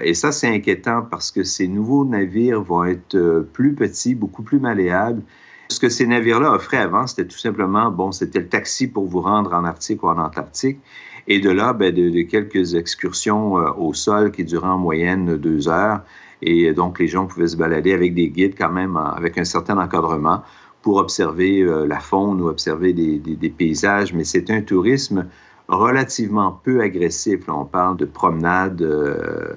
Et 0.00 0.14
ça, 0.14 0.32
c'est 0.32 0.48
inquiétant 0.48 1.02
parce 1.02 1.30
que 1.30 1.44
ces 1.44 1.68
nouveaux 1.68 2.04
navires 2.04 2.60
vont 2.60 2.84
être 2.84 3.14
euh, 3.14 3.48
plus 3.52 3.74
petits, 3.74 4.14
beaucoup 4.14 4.42
plus 4.42 4.58
malléables. 4.58 5.22
Ce 5.68 5.80
que 5.80 5.88
ces 5.88 6.06
navires-là 6.06 6.52
offraient 6.52 6.78
avant, 6.78 7.06
c'était 7.06 7.26
tout 7.26 7.38
simplement, 7.38 7.90
bon, 7.90 8.12
c'était 8.12 8.40
le 8.40 8.48
taxi 8.48 8.86
pour 8.86 9.06
vous 9.06 9.20
rendre 9.20 9.52
en 9.54 9.64
Arctique 9.64 10.02
ou 10.02 10.08
en 10.08 10.18
Antarctique. 10.18 10.78
Et 11.26 11.40
de 11.40 11.50
là, 11.50 11.72
ben, 11.72 11.94
de, 11.94 12.22
quelques 12.22 12.74
excursions 12.74 13.58
euh, 13.58 13.70
au 13.78 13.94
sol 13.94 14.30
qui 14.30 14.44
duraient 14.44 14.66
en 14.66 14.78
moyenne 14.78 15.36
deux 15.36 15.68
heures. 15.68 16.00
Et 16.42 16.72
donc, 16.72 16.98
les 16.98 17.08
gens 17.08 17.26
pouvaient 17.26 17.48
se 17.48 17.56
balader 17.56 17.92
avec 17.92 18.14
des 18.14 18.28
guides 18.28 18.54
quand 18.56 18.70
même, 18.70 18.96
avec 18.96 19.38
un 19.38 19.44
certain 19.44 19.78
encadrement 19.78 20.42
pour 20.84 20.96
observer 20.96 21.62
euh, 21.62 21.86
la 21.86 21.98
faune 21.98 22.42
ou 22.42 22.48
observer 22.48 22.92
des, 22.92 23.54
paysages. 23.56 24.12
Mais 24.12 24.24
c'est 24.24 24.50
un 24.50 24.60
tourisme 24.60 25.26
relativement 25.66 26.60
peu 26.62 26.82
agressif. 26.82 27.40
on 27.48 27.64
parle 27.64 27.96
de 27.96 28.04
promenade 28.04 28.82
euh, 28.82 29.54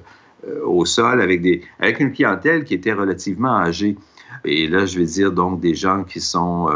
euh, 0.48 0.66
au 0.66 0.86
sol 0.86 1.22
avec, 1.22 1.42
des, 1.42 1.62
avec 1.80 2.00
une 2.00 2.14
clientèle 2.14 2.64
qui 2.64 2.74
était 2.74 2.94
relativement 2.94 3.58
âgée. 3.58 3.98
Et 4.46 4.68
là, 4.68 4.86
je 4.86 5.00
vais 5.00 5.06
dire 5.06 5.34
donc 5.34 5.60
des 5.60 5.76
gens 5.76 6.06
qui 6.06 6.22
sont 6.22 6.70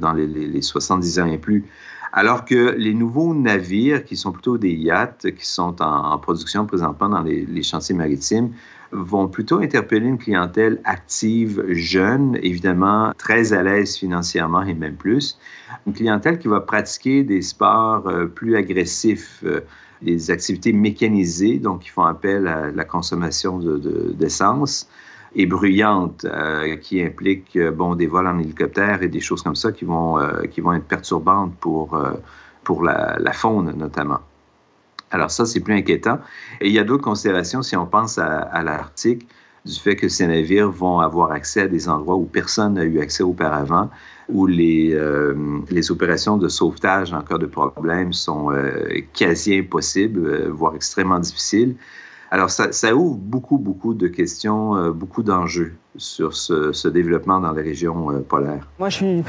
dans 0.00 0.12
les, 0.12 0.26
les, 0.26 0.62
70 0.62 1.20
ans 1.20 1.26
et 1.26 1.38
plus. 1.38 1.64
Alors 2.16 2.44
que 2.44 2.76
les 2.76 2.94
nouveaux 2.94 3.34
navires, 3.34 4.04
qui 4.04 4.16
sont 4.16 4.30
plutôt 4.30 4.56
des 4.56 4.72
yachts, 4.72 5.34
qui 5.34 5.46
sont 5.46 5.82
en, 5.82 6.16
production 6.18 6.64
présentement 6.64 7.08
dans 7.08 7.22
les, 7.22 7.62
chantiers 7.62 7.94
maritimes, 7.94 8.50
vont 8.94 9.28
plutôt 9.28 9.58
interpeller 9.58 10.06
une 10.06 10.18
clientèle 10.18 10.80
active, 10.84 11.62
jeune, 11.72 12.38
évidemment 12.42 13.12
très 13.18 13.52
à 13.52 13.62
l'aise 13.62 13.96
financièrement 13.96 14.62
et 14.62 14.74
même 14.74 14.96
plus. 14.96 15.38
Une 15.86 15.92
clientèle 15.92 16.38
qui 16.38 16.48
va 16.48 16.60
pratiquer 16.60 17.24
des 17.24 17.42
sports 17.42 18.06
euh, 18.06 18.26
plus 18.26 18.56
agressifs, 18.56 19.42
euh, 19.44 19.60
des 20.00 20.30
activités 20.30 20.72
mécanisées, 20.72 21.58
donc 21.58 21.80
qui 21.80 21.88
font 21.88 22.04
appel 22.04 22.46
à 22.46 22.70
la 22.70 22.84
consommation 22.84 23.58
d'essence. 23.58 24.86
De, 24.86 24.94
et 25.36 25.46
bruyantes, 25.46 26.24
euh, 26.26 26.76
qui 26.76 27.02
impliquent 27.02 27.58
bon, 27.58 27.96
des 27.96 28.06
vols 28.06 28.28
en 28.28 28.38
hélicoptère 28.38 29.02
et 29.02 29.08
des 29.08 29.18
choses 29.18 29.42
comme 29.42 29.56
ça 29.56 29.72
qui 29.72 29.84
vont, 29.84 30.16
qui 30.52 30.60
vont 30.60 30.74
être 30.74 30.84
perturbantes 30.84 31.56
pour, 31.56 32.00
pour 32.62 32.84
la 32.84 33.32
faune 33.32 33.74
notamment. 33.76 34.20
Alors 35.14 35.30
ça, 35.30 35.46
c'est 35.46 35.60
plus 35.60 35.74
inquiétant. 35.74 36.18
Et 36.60 36.66
il 36.66 36.74
y 36.74 36.78
a 36.80 36.82
d'autres 36.82 37.04
considérations 37.04 37.62
si 37.62 37.76
on 37.76 37.86
pense 37.86 38.18
à, 38.18 38.62
l'Arctique, 38.64 39.28
du 39.64 39.78
fait 39.78 39.94
que 39.94 40.08
ces 40.08 40.26
navires 40.26 40.68
vont 40.68 40.98
avoir 40.98 41.30
accès 41.30 41.62
à 41.62 41.68
des 41.68 41.88
endroits 41.88 42.16
où 42.16 42.24
personne 42.24 42.74
n'a 42.74 42.82
eu 42.82 42.98
accès 42.98 43.22
auparavant, 43.22 43.88
où 44.28 44.46
les, 44.48 44.92
euh, 44.92 45.34
les 45.70 45.92
opérations 45.92 46.36
de 46.36 46.48
sauvetage 46.48 47.12
en 47.12 47.22
cas 47.22 47.38
de 47.38 47.46
problème 47.46 48.12
sont 48.12 48.50
euh, 48.50 48.88
quasi 49.12 49.56
impossibles, 49.56 50.26
euh, 50.26 50.48
voire 50.50 50.74
extrêmement 50.74 51.20
difficiles. 51.20 51.76
Alors, 52.30 52.50
ça, 52.50 52.94
ouvre 52.94 53.16
beaucoup, 53.16 53.58
beaucoup 53.58 53.94
de 53.94 54.08
questions, 54.08 54.76
euh, 54.76 54.90
beaucoup 54.90 55.22
d'enjeux 55.22 55.74
sur 55.96 56.34
ce, 56.34 56.88
développement 56.88 57.38
dans 57.40 57.52
les 57.52 57.62
régions 57.62 58.10
euh, 58.10 58.20
polaires. 58.20 58.66
Moi, 58.78 58.88
je 58.88 58.96
suis 58.96 59.22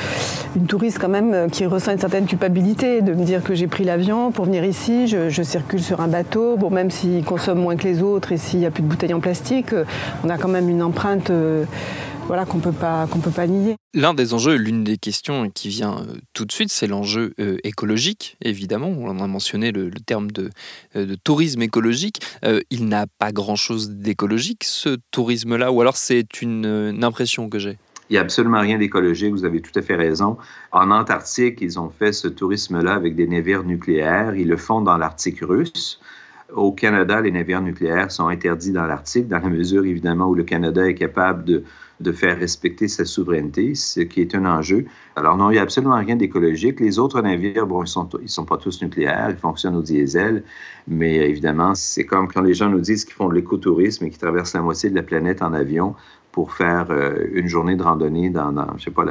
une 0.56 0.66
touriste 0.66 0.98
quand 1.00 1.10
même 1.10 1.34
euh, 1.34 1.48
qui 1.48 1.66
ressent 1.66 1.92
une 1.92 2.00
certaine 2.00 2.26
culpabilité 2.26 3.02
de 3.02 3.14
me 3.14 3.24
dire 3.24 3.44
que 3.44 3.54
j'ai 3.54 3.68
pris 3.68 3.84
l'avion 3.84 4.32
pour 4.32 4.46
venir 4.46 4.64
ici, 4.66 5.08
je, 5.08 5.44
circule 5.44 5.82
sur 5.82 6.02
un 6.02 6.08
bateau, 6.08 6.58
bon, 6.58 6.72
même 6.72 6.90
s'il 6.90 7.24
consomme 7.24 7.60
moins 7.60 7.76
que 7.76 7.84
les 7.84 8.02
autres 8.02 8.32
et 8.32 8.38
s'il 8.38 8.60
n'y 8.60 8.66
a 8.66 8.72
plus 8.72 8.82
de 8.82 8.88
bouteilles 8.88 9.14
en 9.14 9.20
plastique, 9.20 9.76
on 10.24 10.30
a 10.30 10.38
quand 10.38 10.48
même 10.48 10.70
une 10.70 10.82
empreinte 10.82 11.32
voilà, 12.28 12.46
qu'on 12.46 12.60
peut 12.60 12.72
pas 12.72 13.08
qu'on 13.08 13.20
peut 13.20 13.32
pas 13.32 13.46
nier. 13.46 13.76
L'un 13.94 14.14
des 14.14 14.34
enjeux, 14.34 14.56
l'une 14.56 14.84
des 14.84 14.98
questions 14.98 15.50
qui 15.50 15.70
vient 15.70 16.00
euh, 16.00 16.16
tout 16.34 16.46
de 16.46 16.52
suite, 16.52 16.72
c'est 16.72 16.88
l'enjeu 16.88 17.34
euh, 17.40 17.58
écologique, 17.64 18.38
évidemment. 18.42 18.88
On 18.88 19.20
a 19.20 19.28
mentionné 19.28 19.72
le, 19.72 19.92
terme 19.92 20.32
de, 20.32 20.50
euh, 20.96 21.06
de, 21.06 21.16
tourisme 21.16 21.62
écologique. 21.62 22.20
il 22.70 22.88
n'a 22.88 23.06
pas 23.20 23.32
grand-chose 23.32 23.92
d'écologique, 23.92 24.64
ce 24.64 24.98
tourisme-là, 25.12 25.72
ou 25.72 25.82
alors 25.82 25.98
c'est 25.98 26.42
une, 26.42 26.66
une 26.66 27.04
impression 27.04 27.50
que 27.50 27.60
j'ai? 27.60 27.78
Il 28.10 28.14
n'y 28.14 28.18
a 28.18 28.22
absolument 28.22 28.60
rien 28.60 28.78
d'écologique, 28.78 29.32
vous 29.32 29.46
avez 29.46 29.62
tout 29.62 29.78
à 29.78 29.82
fait 29.82 29.96
raison. 29.96 30.38
En 30.72 30.92
Antarctique, 30.92 31.60
ils 31.62 31.80
ont 31.80 31.90
fait 31.90 32.12
ce 32.12 32.28
tourisme-là 32.28 32.94
avec 32.94 33.16
des 33.16 33.28
navires 33.28 33.64
nucléaires. 33.64 34.36
Ils 34.36 34.48
le 34.48 34.58
font 34.58 34.82
dans 34.82 34.98
l'Arctique 34.98 35.40
russe. 35.42 36.00
Au 36.54 36.72
Canada, 36.72 37.22
les 37.22 37.32
navires 37.32 37.62
nucléaires 37.62 38.12
sont 38.12 38.28
interdits 38.28 38.72
dans 38.72 38.86
l'Arctique, 38.86 39.28
dans 39.28 39.40
la 39.40 39.50
mesure 39.50 39.86
évidemment 39.86 40.28
où 40.28 40.36
le 40.36 40.44
Canada 40.44 40.88
est 40.88 40.94
capable 40.94 41.44
de, 41.46 41.64
de 42.00 42.12
faire 42.12 42.38
respecter 42.38 42.88
sa 42.88 43.06
souveraineté, 43.06 43.76
ce 43.76 44.02
qui 44.02 44.22
est 44.22 44.36
un 44.36 44.46
enjeu. 44.46 44.86
Alors 45.16 45.38
non, 45.38 45.50
il 45.50 45.54
n'y 45.54 45.60
a 45.60 45.62
absolument 45.62 45.96
rien 45.96 46.16
d'écologique. 46.16 46.80
Les 46.80 47.00
autres 47.00 47.22
navires, 47.22 47.66
bon, 47.66 47.80
ils 47.80 47.84
ne 47.84 47.88
sont, 47.88 48.10
ils 48.22 48.30
sont 48.30 48.46
pas 48.46 48.58
tous 48.58 48.82
nucléaires, 48.82 49.30
ils 49.30 49.38
fonctionnent 49.38 49.76
au 49.76 49.82
diesel, 49.82 50.44
mais 50.88 51.16
évidemment, 51.30 51.74
c'est 51.74 52.06
comme 52.06 52.28
quand 52.28 52.42
les 52.42 52.54
gens 52.54 52.70
nous 52.70 52.82
disent 52.82 53.06
qu'ils 53.06 53.16
font 53.16 53.30
de 53.30 53.36
l'écotourisme 53.36 54.06
et 54.06 54.10
qu'ils 54.10 54.20
traversent 54.20 54.54
la 54.54 54.62
moitié 54.62 54.90
de 54.90 54.96
la 54.96 55.04
planète 55.04 55.42
en 55.42 55.54
avion 55.54 55.96
pour 56.36 56.52
faire 56.52 56.88
euh, 56.90 57.28
une 57.32 57.48
journée 57.48 57.78
de 57.78 57.84
randonnée 57.84 58.30
dans, 58.30 58.52
dans 58.52 58.78
je 58.78 58.84
sais 58.84 58.92
pas, 58.92 59.06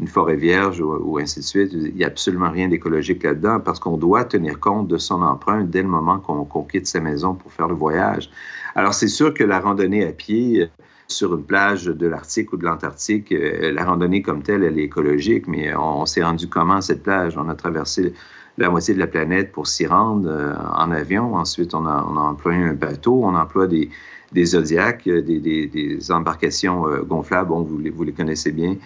une 0.00 0.06
forêt 0.06 0.36
vierge 0.36 0.82
ou, 0.82 1.18
ainsi 1.18 1.40
de 1.40 1.44
suite. 1.44 1.72
Il 1.72 1.94
n'y 1.94 2.04
a 2.04 2.08
absolument 2.08 2.50
rien 2.50 2.68
d'écologique 2.68 3.22
là-dedans 3.22 3.58
parce 3.60 3.80
qu'on 3.80 3.96
doit 3.96 4.24
tenir 4.24 4.60
compte 4.60 4.86
de 4.86 4.98
son 4.98 5.22
empreinte 5.22 5.70
dès 5.70 5.82
le 5.82 5.88
moment 5.88 6.18
qu'on 6.18 6.62
quitte 6.64 6.86
sa 6.86 7.00
maison 7.00 7.34
pour 7.34 7.50
faire 7.52 7.68
le 7.68 7.74
voyage. 7.74 8.30
Alors, 8.74 8.92
c'est 8.92 9.08
sûr 9.08 9.32
que 9.32 9.44
la 9.44 9.60
randonnée 9.60 10.06
à 10.06 10.12
pied 10.12 10.68
sur 11.08 11.34
une 11.34 11.44
plage 11.44 11.86
de 11.86 12.06
l'Arctique 12.06 12.52
ou 12.52 12.56
de 12.56 12.64
l'Antarctique, 12.64 13.32
euh, 13.32 13.72
la 13.72 13.84
randonnée 13.84 14.22
comme 14.22 14.42
telle, 14.42 14.62
elle 14.62 14.78
est 14.78 14.84
écologique, 14.84 15.48
mais 15.48 15.74
on, 15.74 16.06
s'est 16.06 16.22
rendu 16.22 16.48
comment 16.48 16.80
cette 16.80 17.02
plage? 17.02 17.36
On 17.36 17.48
a 17.48 17.54
traversé 17.54 18.12
la 18.58 18.70
moitié 18.70 18.94
de 18.94 18.98
la 18.98 19.06
planète 19.06 19.52
pour 19.52 19.66
s'y 19.66 19.86
rendre 19.86 20.28
en 20.74 20.90
avion. 20.90 21.34
Ensuite, 21.36 21.74
on 21.74 21.86
a, 21.86 22.06
on 22.10 22.16
a 22.16 22.20
employé 22.20 22.62
un 22.62 22.74
bateau, 22.74 23.24
on 23.24 23.34
emploie 23.36 23.68
des, 23.68 23.88
des 24.32 24.44
Zodiacs, 24.44 25.06
euh, 25.06 25.22
des, 25.22 26.12
embarcations 26.12 26.86
euh, 26.86 27.02
gonflables, 27.02 27.48
bon, 27.48 27.62
vous, 27.62 27.80
vous, 27.94 28.04
les 28.04 28.12
connaissez 28.12 28.52
bien, 28.52 28.76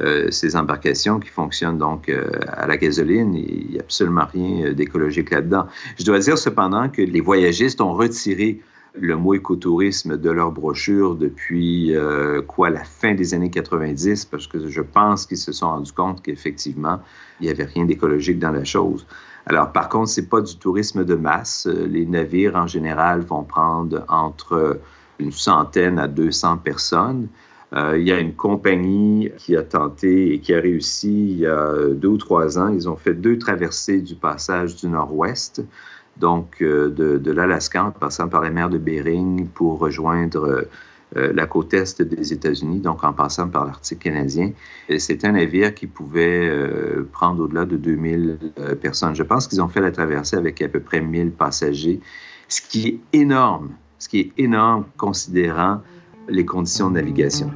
euh, 0.00 0.30
ces 0.30 0.56
embarcations 0.56 1.18
qui 1.18 1.28
fonctionnent 1.28 1.78
donc 1.78 2.10
à 2.48 2.66
la 2.66 2.76
gasoline. 2.76 3.34
Il 3.34 3.70
n'y 3.70 3.78
a 3.78 3.80
absolument 3.80 4.26
rien 4.32 4.72
d'écologique 4.72 5.30
là-dedans. 5.30 5.66
Je 5.98 6.04
dois 6.04 6.18
dire 6.18 6.38
cependant 6.38 6.88
que 6.88 7.02
les 7.02 7.20
voyagistes 7.20 7.80
ont 7.80 7.94
retiré 7.94 8.60
le 8.94 9.16
mot 9.16 9.34
écotourisme 9.34 10.16
de 10.16 10.30
leur 10.30 10.52
brochure 10.52 11.14
depuis 11.14 11.94
quoi 12.46 12.70
la 12.70 12.84
fin 12.84 13.14
des 13.14 13.34
années 13.34 13.50
90 13.50 14.24
parce 14.24 14.46
que 14.46 14.68
je 14.68 14.80
pense 14.82 15.26
qu'ils 15.26 15.38
se 15.38 15.52
sont 15.52 15.68
rendus 15.68 15.92
compte 15.92 16.22
qu'effectivement 16.22 17.00
il 17.40 17.44
n'y 17.44 17.50
avait 17.50 17.64
rien 17.64 17.84
d'écologique 17.84 18.38
dans 18.38 18.50
la 18.50 18.64
chose. 18.64 19.06
Alors, 19.48 19.72
par 19.72 19.88
contre, 19.88 20.10
c'est 20.10 20.28
pas 20.28 20.42
du 20.42 20.56
tourisme 20.56 21.04
de 21.04 21.14
masse. 21.14 21.66
Euh, 21.66 21.86
les 21.86 22.04
navires, 22.04 22.54
en 22.54 22.66
général, 22.66 23.20
vont 23.20 23.44
prendre 23.44 24.04
entre 24.08 24.78
une 25.18 25.32
centaine 25.32 25.98
à 25.98 26.06
200 26.06 26.58
personnes. 26.58 27.28
Euh, 27.72 27.98
il 27.98 28.06
y 28.06 28.12
a 28.12 28.18
une 28.18 28.34
compagnie 28.34 29.30
qui 29.38 29.56
a 29.56 29.62
tenté 29.62 30.34
et 30.34 30.40
qui 30.40 30.54
a 30.54 30.60
réussi 30.60 31.30
il 31.30 31.38
y 31.40 31.46
a 31.46 31.72
deux 31.92 32.08
ou 32.08 32.18
trois 32.18 32.58
ans. 32.58 32.68
Ils 32.68 32.88
ont 32.88 32.96
fait 32.96 33.14
deux 33.14 33.38
traversées 33.38 34.00
du 34.00 34.14
passage 34.14 34.76
du 34.76 34.88
Nord-Ouest, 34.88 35.62
donc 36.20 36.62
euh, 36.62 36.88
de, 36.88 37.30
l'Alaska 37.30 37.84
en 37.84 37.90
passant 37.90 38.28
par 38.28 38.42
la 38.42 38.50
mer 38.50 38.68
de 38.68 38.78
Bering 38.78 39.46
pour 39.48 39.78
rejoindre 39.78 40.66
euh, 41.16 41.32
la 41.32 41.46
côte 41.46 41.72
est 41.74 42.02
des 42.02 42.32
États-Unis, 42.32 42.80
donc 42.80 43.02
en 43.02 43.12
passant 43.12 43.48
par 43.48 43.64
l'Arctique 43.64 44.00
canadien. 44.00 44.50
C'est 44.98 45.24
un 45.24 45.32
navire 45.32 45.74
qui 45.74 45.86
pouvait 45.86 46.46
euh, 46.46 47.08
prendre 47.12 47.44
au-delà 47.44 47.64
de 47.64 47.76
2000 47.76 48.38
euh, 48.58 48.74
personnes. 48.74 49.14
Je 49.14 49.22
pense 49.22 49.48
qu'ils 49.48 49.62
ont 49.62 49.68
fait 49.68 49.80
la 49.80 49.90
traversée 49.90 50.36
avec 50.36 50.60
à 50.60 50.68
peu 50.68 50.80
près 50.80 51.00
1000 51.00 51.30
passagers, 51.30 52.00
ce 52.48 52.60
qui 52.60 52.88
est 52.88 53.18
énorme, 53.18 53.70
ce 53.98 54.08
qui 54.08 54.20
est 54.20 54.32
énorme 54.36 54.84
considérant 54.96 55.80
les 56.28 56.44
conditions 56.44 56.90
de 56.90 56.96
navigation. 56.96 57.50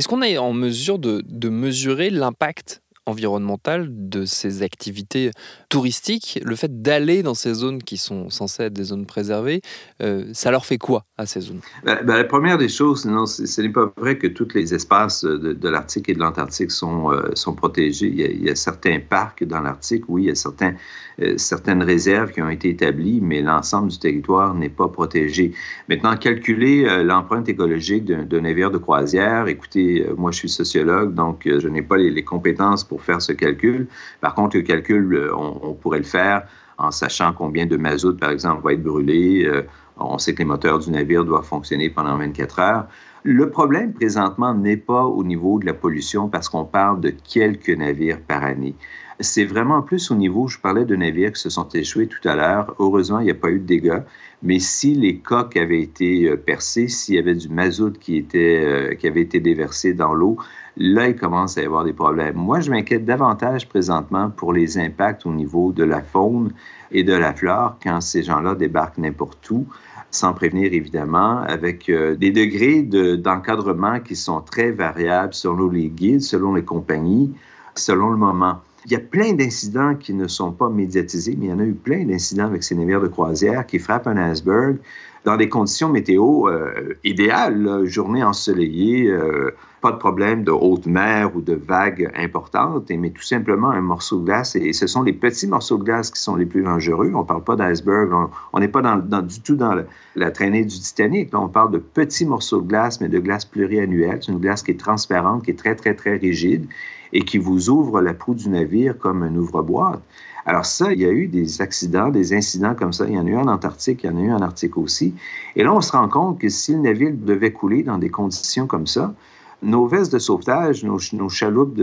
Est-ce 0.00 0.08
qu'on 0.08 0.22
est 0.22 0.38
en 0.38 0.54
mesure 0.54 0.98
de, 0.98 1.22
de 1.26 1.50
mesurer 1.50 2.08
l'impact 2.08 2.80
environnementale 3.10 3.88
de 3.90 4.24
ces 4.24 4.62
activités 4.62 5.30
touristiques, 5.68 6.40
le 6.44 6.56
fait 6.56 6.82
d'aller 6.82 7.22
dans 7.22 7.34
ces 7.34 7.54
zones 7.54 7.82
qui 7.82 7.96
sont 7.96 8.30
censées 8.30 8.64
être 8.64 8.72
des 8.72 8.84
zones 8.84 9.06
préservées, 9.06 9.60
euh, 10.02 10.24
ça 10.32 10.50
leur 10.50 10.64
fait 10.64 10.78
quoi 10.78 11.04
à 11.16 11.26
ces 11.26 11.40
zones? 11.40 11.60
Ben, 11.84 11.98
ben, 12.04 12.16
La 12.16 12.24
première 12.24 12.58
des 12.58 12.68
choses, 12.68 13.04
non, 13.04 13.26
ce 13.26 13.60
n'est 13.60 13.68
pas 13.68 13.92
vrai 13.96 14.18
que 14.18 14.26
tous 14.26 14.48
les 14.54 14.74
espaces 14.74 15.24
de, 15.24 15.68
l'Arctique 15.68 16.08
et 16.08 16.14
de 16.14 16.18
l'Antarctique 16.18 16.70
sont, 16.70 17.12
euh, 17.12 17.30
sont 17.34 17.54
protégés. 17.54 18.08
Il 18.08 18.42
y, 18.42 18.50
a, 18.50 18.54
certains 18.54 18.98
parcs 19.00 19.44
dans 19.44 19.60
l'Arctique, 19.60 20.04
oui, 20.08 20.24
il 20.24 20.26
y 20.26 20.30
a 20.30 20.34
certains, 20.34 20.74
euh, 21.20 21.34
certaines 21.36 21.82
réserves 21.82 22.32
qui 22.32 22.42
ont 22.42 22.50
été 22.50 22.68
établies, 22.70 23.20
mais 23.20 23.42
l'ensemble 23.42 23.88
du 23.88 23.98
territoire 23.98 24.54
n'est 24.54 24.68
pas 24.68 24.88
protégé. 24.88 25.52
Maintenant, 25.88 26.16
calculer 26.16 27.02
l'empreinte 27.04 27.48
écologique 27.48 28.04
d'un 28.04 28.40
navire 28.40 28.70
de 28.70 28.78
croisière, 28.78 29.48
écoutez, 29.48 30.06
moi 30.16 30.30
je 30.30 30.38
suis 30.38 30.48
sociologue, 30.48 31.14
donc 31.14 31.42
je 31.44 31.68
n'ai 31.68 31.82
pas 31.82 31.96
les, 31.96 32.10
les 32.10 32.24
compétences 32.24 32.84
pour 32.84 32.99
faire 33.02 33.22
ce 33.22 33.32
calcul. 33.32 33.86
Par 34.20 34.34
contre, 34.34 34.56
le 34.56 34.62
calcul, 34.62 35.14
euh, 35.14 35.34
on, 35.36 35.74
pourrait 35.74 35.98
le 35.98 36.04
faire 36.04 36.44
en 36.78 36.90
sachant 36.90 37.32
combien 37.32 37.66
de 37.66 37.76
mazout, 37.76 38.18
par 38.18 38.30
exemple, 38.30 38.62
va 38.64 38.72
être 38.72 38.82
brûlé. 38.82 39.44
Euh, 39.44 39.62
on 39.96 40.18
sait 40.18 40.32
que 40.32 40.38
les 40.38 40.46
moteurs 40.46 40.78
du 40.78 40.90
navire 40.90 41.24
doivent 41.24 41.44
fonctionner 41.44 41.90
pendant 41.90 42.16
24 42.16 42.58
heures. 42.58 42.86
Le 43.22 43.50
problème 43.50 43.92
présentement 43.92 44.54
n'est 44.54 44.78
pas 44.78 45.04
au 45.04 45.22
niveau 45.22 45.58
de 45.58 45.66
la 45.66 45.74
pollution 45.74 46.28
parce 46.28 46.48
qu'on 46.48 46.64
parle 46.64 47.00
de 47.00 47.10
quelques 47.10 47.68
navires 47.68 48.18
par 48.20 48.42
année. 48.42 48.74
C'est 49.22 49.44
vraiment 49.44 49.82
plus 49.82 50.10
au 50.10 50.14
niveau, 50.14 50.48
je 50.48 50.58
parlais 50.58 50.86
de 50.86 50.96
navires 50.96 51.32
qui 51.32 51.42
se 51.42 51.50
sont 51.50 51.68
échoués 51.68 52.06
tout 52.06 52.26
à 52.26 52.34
l'heure. 52.34 52.74
Heureusement, 52.78 53.20
il 53.20 53.24
n'y 53.24 53.30
a 53.30 53.34
pas 53.34 53.50
eu 53.50 53.58
de 53.58 53.66
dégâts. 53.66 54.00
Mais 54.42 54.58
si 54.58 54.94
les 54.94 55.18
coques 55.18 55.58
avaient 55.58 55.82
été 55.82 56.30
euh, 56.30 56.36
percées, 56.38 56.88
s'il 56.88 57.16
y 57.16 57.18
avait 57.18 57.34
du 57.34 57.50
mazout 57.50 57.98
qui, 57.98 58.16
était, 58.16 58.96
qui 58.98 59.06
avait 59.06 59.20
été 59.20 59.38
déversé 59.38 59.92
dans 59.92 60.14
l'eau, 60.14 60.38
là, 60.80 61.08
il 61.08 61.16
commence 61.16 61.56
à 61.58 61.62
y 61.62 61.66
avoir 61.66 61.84
des 61.84 61.92
problèmes. 61.92 62.36
Moi, 62.36 62.60
je 62.60 62.70
m'inquiète 62.70 63.04
davantage 63.04 63.68
présentement 63.68 64.30
pour 64.30 64.52
les 64.52 64.78
impacts 64.78 65.26
au 65.26 65.32
niveau 65.32 65.72
de 65.72 65.84
la 65.84 66.00
faune 66.00 66.52
et 66.90 67.04
de 67.04 67.12
la 67.12 67.32
flore 67.34 67.76
quand 67.82 68.00
ces 68.00 68.22
gens-là 68.22 68.54
débarquent 68.54 68.98
n'importe 68.98 69.48
où 69.50 69.66
sans 70.10 70.32
prévenir 70.32 70.72
évidemment, 70.72 71.42
avec 71.42 71.88
euh, 71.88 72.16
des 72.16 72.30
degrés 72.32 72.82
d'encadrement 72.82 74.00
qui 74.00 74.16
sont 74.16 74.40
très 74.40 74.72
variables 74.72 75.34
selon 75.34 75.70
les 75.70 75.88
guides, 75.88 76.22
selon 76.22 76.54
les 76.54 76.64
compagnies, 76.64 77.32
selon 77.74 78.10
le 78.10 78.16
moment. 78.16 78.60
Il 78.86 78.92
y 78.92 78.96
a 78.96 79.00
plein 79.00 79.34
d'incidents 79.34 79.94
qui 79.94 80.14
ne 80.14 80.26
sont 80.26 80.52
pas 80.52 80.70
médiatisés, 80.70 81.36
mais 81.38 81.46
il 81.46 81.50
y 81.50 81.52
en 81.52 81.58
a 81.58 81.64
eu 81.64 81.74
plein 81.74 82.04
d'incidents 82.04 82.46
avec 82.46 82.62
ces 82.62 82.74
navires 82.74 83.02
de 83.02 83.08
croisière 83.08 83.66
qui 83.66 83.78
frappent 83.78 84.06
un 84.06 84.16
iceberg 84.16 84.78
dans 85.24 85.36
des 85.36 85.50
conditions 85.50 85.90
météo 85.90 86.48
euh, 86.48 86.94
idéales, 87.04 87.84
journée 87.84 88.24
ensoleillée, 88.24 89.06
euh, 89.10 89.50
pas 89.82 89.92
de 89.92 89.98
problème 89.98 90.44
de 90.44 90.50
haute 90.50 90.86
mer 90.86 91.34
ou 91.36 91.42
de 91.42 91.54
vagues 91.54 92.10
importantes, 92.16 92.90
mais 92.90 93.10
tout 93.10 93.22
simplement 93.22 93.70
un 93.70 93.82
morceau 93.82 94.20
de 94.20 94.24
glace. 94.24 94.56
Et, 94.56 94.72
ce 94.72 94.86
sont 94.86 95.02
les 95.02 95.12
petits 95.12 95.46
morceaux 95.46 95.76
de 95.76 95.84
glace 95.84 96.10
qui 96.10 96.20
sont 96.20 96.36
les 96.36 96.46
plus 96.46 96.62
dangereux. 96.62 97.12
On 97.14 97.20
ne 97.20 97.26
parle 97.26 97.44
pas 97.44 97.56
d'iceberg, 97.56 98.10
on 98.52 98.60
n'est 98.60 98.68
pas 98.68 98.80
du 99.22 99.40
tout 99.40 99.56
dans 99.56 99.74
la, 100.16 100.30
traînée 100.30 100.64
du 100.64 100.78
Titanic. 100.78 101.34
on 101.34 101.48
parle 101.48 101.72
de 101.72 101.78
petits 101.78 102.24
morceaux 102.24 102.60
de 102.60 102.68
glace, 102.68 103.00
mais 103.02 103.08
de 103.08 103.18
glace 103.18 103.44
pluriannuelle. 103.44 104.20
C'est 104.22 104.32
une 104.32 104.38
glace 104.38 104.62
qui 104.62 104.70
est 104.70 104.80
transparente, 104.80 105.44
qui 105.44 105.50
est 105.50 105.58
très, 105.58 105.74
très, 105.74 105.94
très 105.94 106.16
rigide 106.16 106.66
et 107.12 107.22
qui 107.22 107.38
vous 107.38 107.70
ouvre 107.70 108.00
la 108.00 108.14
proue 108.14 108.34
du 108.34 108.48
navire 108.48 108.96
comme 108.98 109.22
un 109.22 109.34
ouvre-boîte. 109.34 110.02
Alors 110.46 110.64
ça, 110.64 110.92
il 110.92 111.00
y 111.00 111.06
a 111.06 111.10
eu 111.10 111.28
des 111.28 111.60
accidents, 111.60 112.08
des 112.08 112.32
incidents 112.32 112.74
comme 112.74 112.92
ça. 112.92 113.06
Il 113.06 113.14
y 113.14 113.18
en 113.18 113.26
a 113.26 113.30
eu 113.30 113.36
en 113.36 113.46
Antarctique, 113.46 114.04
il 114.04 114.10
y 114.10 114.10
en 114.10 114.16
a 114.16 114.20
eu 114.20 114.32
en 114.32 114.40
Arctique 114.40 114.76
aussi. 114.76 115.14
Et 115.56 115.62
là, 115.62 115.74
on 115.74 115.80
se 115.80 115.92
rend 115.92 116.08
compte 116.08 116.40
que 116.40 116.48
si 116.48 116.72
le 116.72 116.80
navire 116.80 117.12
devait 117.12 117.52
couler 117.52 117.82
dans 117.82 117.98
des 117.98 118.08
conditions 118.08 118.66
comme 118.66 118.86
ça, 118.86 119.14
nos 119.62 119.86
vestes 119.86 120.12
de 120.12 120.18
sauvetage, 120.18 120.84
nos, 120.84 121.28
chaloupes, 121.28 121.76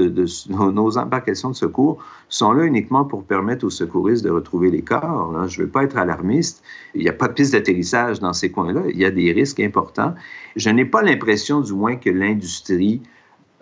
nos, 0.50 0.98
embarcations 0.98 1.52
de 1.52 1.56
secours 1.56 2.04
sont 2.28 2.52
là 2.52 2.66
uniquement 2.66 3.06
pour 3.06 3.24
permettre 3.24 3.66
aux 3.66 3.70
secouristes 3.70 4.24
de 4.24 4.32
retrouver 4.32 4.72
les 4.72 4.82
corps. 4.82 5.36
Hein. 5.38 5.48
Je 5.48 5.62
ne 5.62 5.66
veux 5.66 5.72
pas 5.72 5.84
être 5.84 5.98
alarmiste. 5.98 6.64
Il 6.96 7.04
n'y 7.04 7.10
a 7.10 7.14
pas 7.14 7.28
de 7.28 7.34
piste 7.34 7.54
d'atterrissage 7.54 8.20
dans 8.20 8.34
ces 8.34 8.50
coins-là. 8.50 8.82
Il 8.90 8.98
y 8.98 9.06
a 9.06 9.12
des 9.12 9.32
risques 9.32 9.60
importants. 9.60 10.16
Je 10.56 10.70
n'ai 10.72 10.86
pas 10.86 11.04
l'impression, 11.04 11.62
du 11.62 11.74
moins, 11.74 11.98
que 11.98 12.10
l'industrie 12.10 13.02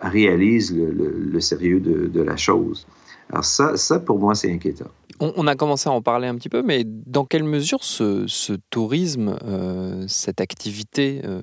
réalise 0.00 0.74
le, 0.74 1.40
sérieux 1.40 1.80
de, 1.80 2.22
la 2.22 2.36
chose. 2.36 2.86
Alors 3.30 3.44
ça, 3.44 3.76
ça 3.76 3.98
pour 3.98 4.18
moi, 4.18 4.34
c'est 4.34 4.52
inquiétant. 4.52 4.90
On, 5.18 5.46
a 5.46 5.56
commencé 5.56 5.88
à 5.88 5.92
en 5.92 6.02
parler 6.02 6.28
un 6.28 6.34
petit 6.34 6.50
peu, 6.50 6.62
mais 6.62 6.84
dans 6.84 7.24
quelle 7.24 7.44
mesure 7.44 7.82
ce, 7.82 8.52
tourisme, 8.68 9.38
euh, 9.44 10.04
cette 10.08 10.42
activité 10.42 11.22
euh, 11.24 11.40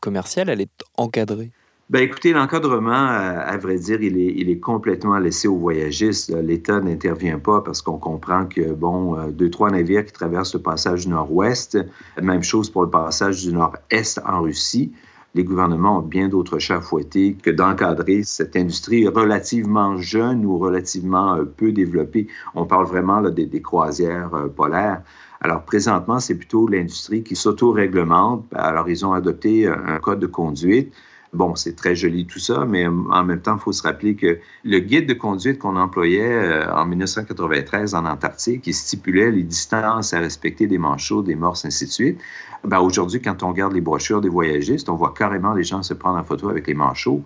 commerciale, 0.00 0.48
elle 0.48 0.62
est 0.62 0.82
encadrée? 0.96 1.52
Ben, 1.90 2.02
écoutez, 2.02 2.32
l'encadrement, 2.32 2.92
à, 2.92 3.58
vrai 3.58 3.76
dire, 3.76 4.00
il 4.00 4.16
est, 4.16 4.32
il 4.34 4.48
est 4.48 4.58
complètement 4.58 5.18
laissé 5.18 5.48
aux 5.48 5.58
voyagistes. 5.58 6.34
L'État 6.34 6.80
n'intervient 6.80 7.38
pas 7.38 7.60
parce 7.60 7.82
qu'on 7.82 7.98
comprend 7.98 8.46
que, 8.46 8.72
bon, 8.72 9.18
euh, 9.18 9.30
deux, 9.30 9.50
trois 9.50 9.70
navires 9.70 10.06
qui 10.06 10.12
traversent 10.12 10.54
le 10.54 10.62
passage 10.62 11.06
nord-ouest, 11.06 11.76
même 12.22 12.42
chose 12.42 12.70
pour 12.70 12.82
le 12.82 12.90
passage 12.90 13.44
du 13.44 13.52
nord-est 13.52 14.18
en 14.24 14.40
Russie. 14.40 14.92
Les 15.34 15.42
gouvernements 15.42 15.98
ont 15.98 16.02
bien 16.02 16.28
d'autres 16.28 16.58
chats 16.58 16.80
fouettés 16.80 17.36
que 17.42 17.50
d'encadrer 17.50 18.22
cette 18.22 18.54
industrie 18.54 19.08
relativement 19.08 19.96
jeune 19.96 20.46
ou 20.46 20.58
relativement 20.58 21.34
euh, 21.34 21.44
peu 21.44 21.72
développée. 21.72 22.28
On 22.54 22.66
parle 22.66 22.86
vraiment 22.86 23.20
là, 23.20 23.30
des, 23.30 23.62
croisières 23.62 24.32
euh, 24.34 24.48
polaires. 24.48 25.02
Alors 25.40 25.62
présentement, 25.64 26.20
c'est 26.20 26.36
plutôt 26.36 26.68
l'industrie 26.68 27.22
qui 27.22 27.34
s'auto-réglemente. 27.34 28.46
Alors 28.54 28.88
ils 28.88 29.04
ont 29.04 29.12
adopté 29.12 29.66
un 29.66 29.98
code 29.98 30.20
de 30.20 30.26
conduite 30.26 30.94
Bon, 31.34 31.56
c'est 31.56 31.74
très 31.74 31.96
joli 31.96 32.26
tout 32.26 32.38
ça, 32.38 32.64
mais 32.64 32.86
en 32.86 33.24
même 33.24 33.40
temps, 33.40 33.56
il 33.56 33.60
faut 33.60 33.72
se 33.72 33.82
rappeler 33.82 34.14
que 34.14 34.38
le 34.62 34.78
guide 34.78 35.08
de 35.08 35.14
conduite 35.14 35.58
qu'on 35.58 35.74
employait 35.74 36.32
euh, 36.32 36.72
en 36.72 36.86
1993 36.86 37.96
en 37.96 38.06
Antarctique, 38.06 38.62
qui 38.62 38.72
stipulait 38.72 39.32
les 39.32 39.42
distances 39.42 40.14
à 40.14 40.20
respecter 40.20 40.68
des 40.68 40.78
manchots, 40.78 41.22
des 41.22 41.34
morses, 41.34 41.64
ainsi 41.64 41.86
de 41.86 41.90
suite, 41.90 42.20
ben 42.62 42.78
aujourd'hui, 42.78 43.20
quand 43.20 43.42
on 43.42 43.48
regarde 43.48 43.72
les 43.72 43.80
brochures 43.80 44.20
des 44.20 44.28
voyagistes, 44.28 44.88
on 44.88 44.94
voit 44.94 45.12
carrément 45.12 45.54
les 45.54 45.64
gens 45.64 45.82
se 45.82 45.92
prendre 45.92 46.18
en 46.20 46.24
photo 46.24 46.50
avec 46.50 46.68
les 46.68 46.74
manchots. 46.74 47.24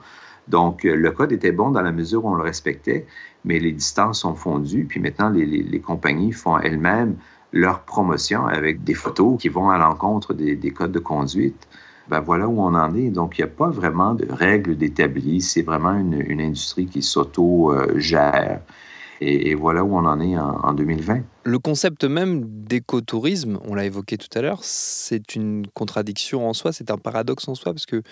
Donc, 0.49 0.87
euh, 0.87 0.97
le 0.97 1.11
code 1.11 1.33
était 1.33 1.53
bon 1.53 1.71
dans 1.71 1.83
la 1.83 1.93
mesure 1.93 2.25
où 2.25 2.31
on 2.31 2.35
le 2.35 2.43
respectait, 2.45 3.07
mais 3.45 3.59
les 3.59 3.73
distances 3.73 4.21
sont 4.21 4.35
fondues. 4.35 4.87
Puis 4.89 5.01
maintenant, 5.01 5.29
les, 5.29 5.81
compagnies 5.81 6.33
font 6.33 6.57
elles-mêmes 6.59 7.17
leur 7.53 7.81
promotion 7.81 8.47
avec 8.47 8.85
des 8.85 8.95
photos 8.95 9.39
qui 9.39 9.51
vont 9.51 9.69
à 9.69 9.77
l'encontre 9.77 10.33
des 10.33 10.71
codes 10.71 10.93
de 10.93 10.99
conduite 10.99 11.69
ben 12.09 12.21
voilà 12.21 12.49
où 12.49 12.61
on 12.61 12.75
en 12.75 12.95
est. 12.95 13.11
Donc, 13.11 13.39
il 13.39 13.43
n'y 13.43 13.51
a 13.51 13.53
pas 13.53 13.69
vraiment 13.69 14.15
de 14.15 14.27
règles 14.31 14.77
d'établi. 14.77 15.41
C'est 15.41 15.63
vraiment 15.63 15.95
une, 15.95 16.41
industrie 16.41 16.87
qui 16.87 17.03
s'auto-gère. 17.03 18.61
Et, 19.21 19.55
voilà 19.55 19.83
où 19.83 19.97
on 19.97 20.05
en 20.07 20.21
est 20.21 20.39
en, 20.39 20.73
2020. 20.73 21.23
Le 21.45 21.59
concept 21.59 22.05
même 22.05 22.45
d'écotourisme, 22.45 23.59
on 23.65 23.75
l'a 23.75 23.85
évoqué 23.85 24.17
tout 24.17 24.29
à 24.39 24.43
l'heure, 24.43 24.61
c'est 24.63 25.35
une 25.35 25.67
contradiction 25.75 26.49
en 26.49 26.53
soi, 26.53 26.73
c'est 26.73 26.91
un 26.93 26.99
paradoxe 26.99 27.49
en 27.49 27.57
soi, 27.57 27.73
parce 27.73 27.87
que 27.87 28.03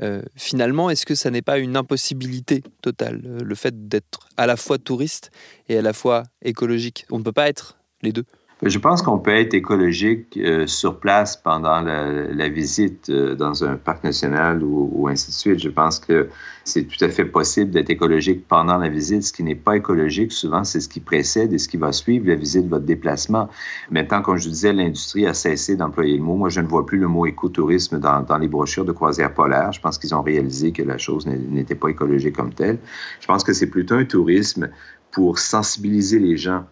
euh, 0.00 0.22
finalement, 0.36 0.88
est-ce 0.88 1.04
que 1.04 1.16
ça 1.16 1.30
n'est 1.30 1.42
pas 1.42 1.58
une 1.58 1.76
impossibilité 1.76 2.62
totale, 2.80 3.20
le 3.42 3.54
fait 3.56 3.88
d'être 3.88 4.28
à 4.36 4.46
la 4.46 4.56
fois 4.56 4.78
touriste 4.78 5.32
et 5.68 5.76
à 5.76 5.82
la 5.82 5.92
fois 5.92 6.22
écologique? 6.42 7.06
On 7.10 7.18
ne 7.18 7.24
peut 7.24 7.32
pas 7.32 7.48
être 7.48 7.76
les 8.02 8.12
deux. 8.12 8.24
Je 8.64 8.78
pense 8.78 9.02
qu'on 9.02 9.18
peut 9.18 9.34
être 9.34 9.54
écologique 9.54 10.36
euh, 10.36 10.68
sur 10.68 11.00
place 11.00 11.36
pendant 11.36 11.80
la, 11.80 12.48
visite 12.48 13.10
euh, 13.10 13.34
dans 13.34 13.64
un 13.64 13.74
parc 13.74 14.04
national 14.04 14.62
ou, 14.62 15.08
ainsi 15.08 15.30
de 15.30 15.34
suite. 15.34 15.58
Je 15.58 15.68
pense 15.68 15.98
que 15.98 16.28
c'est 16.62 16.84
tout 16.84 17.04
à 17.04 17.08
fait 17.08 17.24
possible 17.24 17.72
d'être 17.72 17.90
écologique 17.90 18.46
pendant 18.46 18.76
la 18.76 18.88
visite. 18.88 19.24
Ce 19.24 19.32
qui 19.32 19.42
n'est 19.42 19.56
pas 19.56 19.76
écologique, 19.78 20.30
souvent, 20.30 20.62
c'est 20.62 20.78
ce 20.78 20.88
qui 20.88 21.00
précède 21.00 21.52
et 21.52 21.58
ce 21.58 21.68
qui 21.68 21.76
va 21.76 21.90
suivre 21.90 22.28
la 22.28 22.36
visite, 22.36 22.68
votre 22.68 22.84
déplacement. 22.84 23.48
Maintenant, 23.90 24.22
comme 24.22 24.36
je 24.36 24.48
disais, 24.48 24.72
l'industrie 24.72 25.26
a 25.26 25.34
cessé 25.34 25.74
d'employer 25.74 26.16
le 26.16 26.22
mot. 26.22 26.36
Moi, 26.36 26.48
je 26.48 26.60
ne 26.60 26.68
vois 26.68 26.86
plus 26.86 26.98
le 26.98 27.08
mot 27.08 27.26
écotourisme 27.26 27.98
dans, 27.98 28.22
dans 28.22 28.38
les 28.38 28.46
brochures 28.46 28.84
de 28.84 28.92
croisière 28.92 29.34
polaire. 29.34 29.72
Je 29.72 29.80
pense 29.80 29.98
qu'ils 29.98 30.14
ont 30.14 30.22
réalisé 30.22 30.70
que 30.70 30.84
la 30.84 30.98
chose 30.98 31.26
n'était 31.26 31.74
pas 31.74 31.88
écologique 31.88 32.36
comme 32.36 32.54
telle. 32.54 32.78
Je 33.18 33.26
pense 33.26 33.42
que 33.42 33.54
c'est 33.54 33.70
plutôt 33.70 33.96
un 33.96 34.04
tourisme 34.04 34.70
pour 35.10 35.40
sensibiliser 35.40 36.20
les 36.20 36.36
gens 36.36 36.64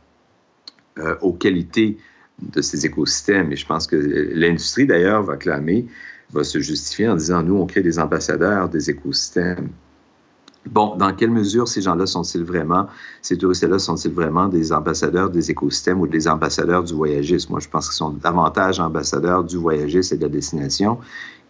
euh, 0.98 1.16
aux 1.20 1.33
qualités 1.33 1.98
de 2.40 2.62
ces 2.62 2.87
écosystèmes. 2.87 3.53
Et 3.53 3.57
je 3.57 3.66
pense 3.66 3.87
que 3.87 3.96
l'industrie, 4.35 4.87
d'ailleurs, 4.87 5.22
va 5.22 5.37
clamer, 5.37 5.87
va 6.33 6.44
se 6.44 6.61
justifier 6.61 7.09
en 7.09 7.16
disant, 7.16 7.42
nous, 7.42 7.57
on 7.57 7.66
crée 7.66 7.83
des 7.83 7.98
ambassadeurs 7.98 8.68
des 8.68 8.90
écosystèmes. 8.90 9.68
Bon, 10.66 10.94
dans 10.96 11.14
quelle 11.14 11.31
mesure 11.31 11.66
ces 11.68 11.81
gens-là 11.81 12.05
sont-ils 12.05 12.44
vraiment, 12.44 12.87
ces 13.22 13.38
touristes-là 13.38 13.79
sont-ils 13.79 14.12
vraiment 14.12 14.46
des 14.46 14.72
ambassadeurs 14.72 15.31
des 15.31 15.50
écosystèmes 15.50 16.00
ou 16.00 16.07
des 16.07 16.29
ambassadeurs 16.29 16.85
du 16.85 16.92
voyagisme? 16.92 17.53
Moi, 17.53 17.61
je 17.61 17.68
pense 17.68 17.88
qu'ils 17.88 17.96
sont 17.96 18.11
davantage 18.11 18.79
ambassadeurs 18.79 19.42
du 19.42 19.57
voyagisme 19.57 20.14
et 20.14 20.18
de 20.18 20.22
la 20.22 20.29
destination, 20.29 20.98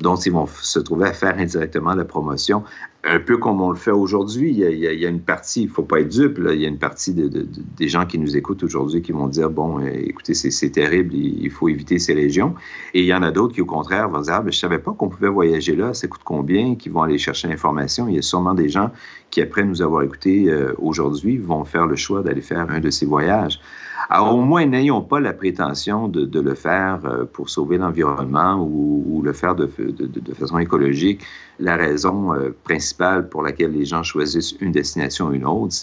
dont 0.01 0.17
ils 0.17 0.33
vont 0.33 0.47
se 0.47 0.79
trouver 0.79 1.09
à 1.09 1.13
faire 1.13 1.39
indirectement 1.39 1.95
la 1.95 2.05
promotion 2.05 2.65
un 3.05 3.19
peu 3.19 3.39
comme 3.39 3.61
on 3.63 3.71
le 3.71 3.77
fait 3.77 3.91
aujourd'hui. 3.91 4.51
Il, 4.53 4.59
y 4.59 5.07
a 5.07 5.09
une 5.09 5.21
partie, 5.21 5.63
il 5.63 5.69
ne 5.69 5.73
faut 5.73 5.83
pas 5.83 6.01
être 6.01 6.09
dupe, 6.09 6.39
il 6.53 6.61
y 6.61 6.67
a 6.67 6.69
une 6.69 6.79
partie 6.79 7.15
des 7.15 7.89
gens 7.89 8.05
qui 8.05 8.19
nous 8.19 8.37
écoutent 8.37 8.63
aujourd'hui 8.63 9.01
qui 9.01 9.13
vont 9.13 9.27
dire, 9.27 9.49
bon, 9.51 9.81
euh, 9.81 9.91
écoutez, 9.95 10.35
c'est 10.35 10.71
terrible, 10.71 11.15
il, 11.15 11.51
faut 11.51 11.69
éviter 11.69 11.99
ces 11.99 12.13
régions. 12.13 12.55
Et 12.93 13.01
il 13.01 13.07
y 13.07 13.15
en 13.15 13.23
a 13.23 13.31
d'autres 13.31 13.55
qui, 13.55 13.63
au 13.63 13.67
contraire, 13.67 14.09
vont 14.09 14.21
dire, 14.21 14.35
ah, 14.35 14.41
je 14.43 14.47
ne 14.49 14.53
savais 14.53 14.79
pas 14.79 14.93
qu'on 14.93 15.09
pouvait 15.09 15.29
voyager 15.29 15.75
là, 15.77 15.95
ça 15.95 16.09
coûte 16.09 16.23
combien, 16.25 16.75
qui 16.75 16.89
vont 16.89 17.03
aller 17.03 17.19
chercher 17.19 17.49
l'information. 17.49 18.07
Il 18.09 18.17
y 18.17 18.19
a 18.19 18.23
sûrement 18.23 18.55
des 18.55 18.69
gens 18.69 18.91
qui, 19.31 19.41
après 19.41 19.65
nous 19.65 19.81
avoir 19.81 20.03
écoutés 20.03 20.51
euh, 20.51 20.75
aujourd'hui, 20.79 21.39
vont 21.39 21.65
faire 21.65 21.87
le 21.87 21.97
choix 21.97 22.23
d'aller 22.23 22.43
faire 22.43 22.67
un 22.71 22.81
de 22.81 22.91
ces 22.91 23.07
voyages. 23.07 23.61
Alors, 24.09 24.35
au 24.35 24.43
moins, 24.43 24.65
n'ayons 24.67 25.03
pas 25.03 25.21
la 25.21 25.33
prétention 25.33 26.09
de, 26.09 26.41
le 26.41 26.55
faire 26.55 27.01
euh, 27.05 27.25
pour 27.25 27.51
sauver 27.51 27.77
l'environnement 27.79 28.57
ou, 28.57 29.21
le 29.23 29.33
faire 29.33 29.55
de, 29.55 29.69
façon 30.35 30.59
écologique. 30.59 31.21
La 31.59 31.77
raison 31.77 32.33
euh, 32.35 32.55
principale 32.65 33.29
pour 33.29 33.43
laquelle 33.43 33.73
les 33.73 33.85
gens 33.85 34.03
choisissent 34.03 34.55
une 34.61 34.73
destination 34.73 35.29
ou 35.29 35.33
une 35.33 35.45
autre, 35.45 35.75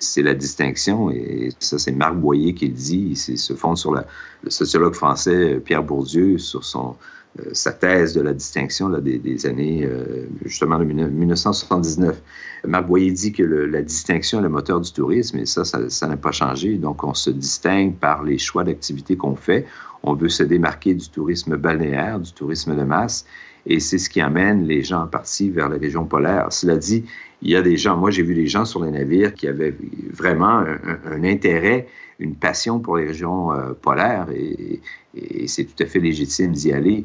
c'est 0.00 0.22
la 0.22 0.34
distinction. 0.34 1.10
Et 1.10 1.50
ça, 1.60 1.78
c'est 1.78 1.92
Marc 1.92 2.16
Boyer 2.16 2.54
qui 2.54 2.66
le 2.66 2.74
dit. 2.74 3.14
Il 3.28 3.38
se 3.38 3.54
fonde 3.54 3.78
sur 3.78 3.94
le 3.94 4.50
sociologue 4.50 4.94
français 4.94 5.60
Pierre 5.64 5.84
Bourdieu, 5.84 6.38
sur 6.38 6.64
son, 6.64 6.90
euh, 6.90 7.21
sa 7.52 7.72
thèse 7.72 8.12
de 8.12 8.20
la 8.20 8.32
distinction 8.34 8.88
là, 8.88 9.00
des, 9.00 9.46
années, 9.46 9.84
euh, 9.84 10.26
justement, 10.44 10.78
de 10.78 10.84
1979. 10.84 12.20
Marc 12.66 12.86
Boyer 12.86 13.10
dit 13.10 13.32
que 13.32 13.42
la 13.42 13.82
distinction 13.82 14.40
est 14.40 14.42
le 14.42 14.48
moteur 14.48 14.80
du 14.80 14.92
tourisme, 14.92 15.38
et 15.38 15.46
ça, 15.46 15.64
ça 15.64 16.06
n'a 16.06 16.16
pas 16.16 16.32
changé. 16.32 16.76
Donc, 16.76 17.04
on 17.04 17.14
se 17.14 17.30
distingue 17.30 17.94
par 17.94 18.22
les 18.22 18.38
choix 18.38 18.64
d'activités 18.64 19.16
qu'on 19.16 19.34
fait. 19.34 19.66
On 20.02 20.14
veut 20.14 20.28
se 20.28 20.42
démarquer 20.42 20.94
du 20.94 21.08
tourisme 21.08 21.56
balnéaire, 21.56 22.20
du 22.20 22.32
tourisme 22.32 22.76
de 22.76 22.82
masse, 22.82 23.24
et 23.64 23.80
c'est 23.80 23.98
ce 23.98 24.10
qui 24.10 24.20
amène 24.20 24.66
les 24.66 24.82
gens 24.82 25.04
en 25.04 25.06
partie 25.06 25.48
vers 25.48 25.68
la 25.68 25.78
région 25.78 26.04
polaire. 26.04 26.48
Cela 26.50 26.76
dit, 26.76 27.04
il 27.40 27.50
y 27.50 27.56
a 27.56 27.62
des 27.62 27.76
gens, 27.76 27.96
moi 27.96 28.10
j'ai 28.10 28.22
vu 28.22 28.34
des 28.34 28.46
gens 28.46 28.64
sur 28.64 28.84
les 28.84 28.90
navires 28.90 29.32
qui 29.34 29.46
avaient 29.46 29.74
vraiment 30.10 30.64
un, 31.04 31.24
intérêt, 31.24 31.86
une 32.18 32.34
passion 32.34 32.80
pour 32.80 32.96
les 32.96 33.06
régions 33.06 33.52
euh, 33.52 33.72
polaires, 33.72 34.26
et, 34.34 34.80
et 35.14 35.46
c'est 35.46 35.64
tout 35.64 35.80
à 35.80 35.86
fait 35.86 36.00
légitime 36.00 36.52
d'y 36.52 36.72
aller. 36.72 37.04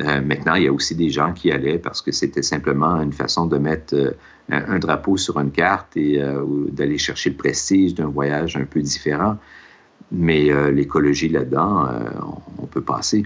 Euh, 0.00 0.22
maintenant, 0.22 0.54
il 0.54 0.64
y 0.64 0.68
a 0.68 0.72
aussi 0.72 0.94
des 0.94 1.10
gens 1.10 1.32
qui 1.32 1.52
allaient 1.52 1.78
parce 1.78 2.00
que 2.00 2.12
c'était 2.12 2.42
simplement 2.42 3.00
une 3.02 3.12
façon 3.12 3.46
de 3.46 3.58
mettre 3.58 3.94
euh, 3.94 4.12
un, 4.48 4.78
drapeau 4.78 5.16
sur 5.16 5.38
une 5.38 5.50
carte 5.50 5.96
et 5.96 6.20
euh, 6.20 6.44
d'aller 6.70 6.98
chercher 6.98 7.30
le 7.30 7.36
prestige 7.36 7.94
d'un 7.94 8.06
voyage 8.06 8.56
un 8.56 8.64
peu 8.64 8.80
différent. 8.80 9.36
Mais 10.10 10.50
l'écologie 10.70 11.30
là-dedans, 11.30 11.88
on 12.58 12.66
peut 12.66 12.82
passer. 12.82 13.24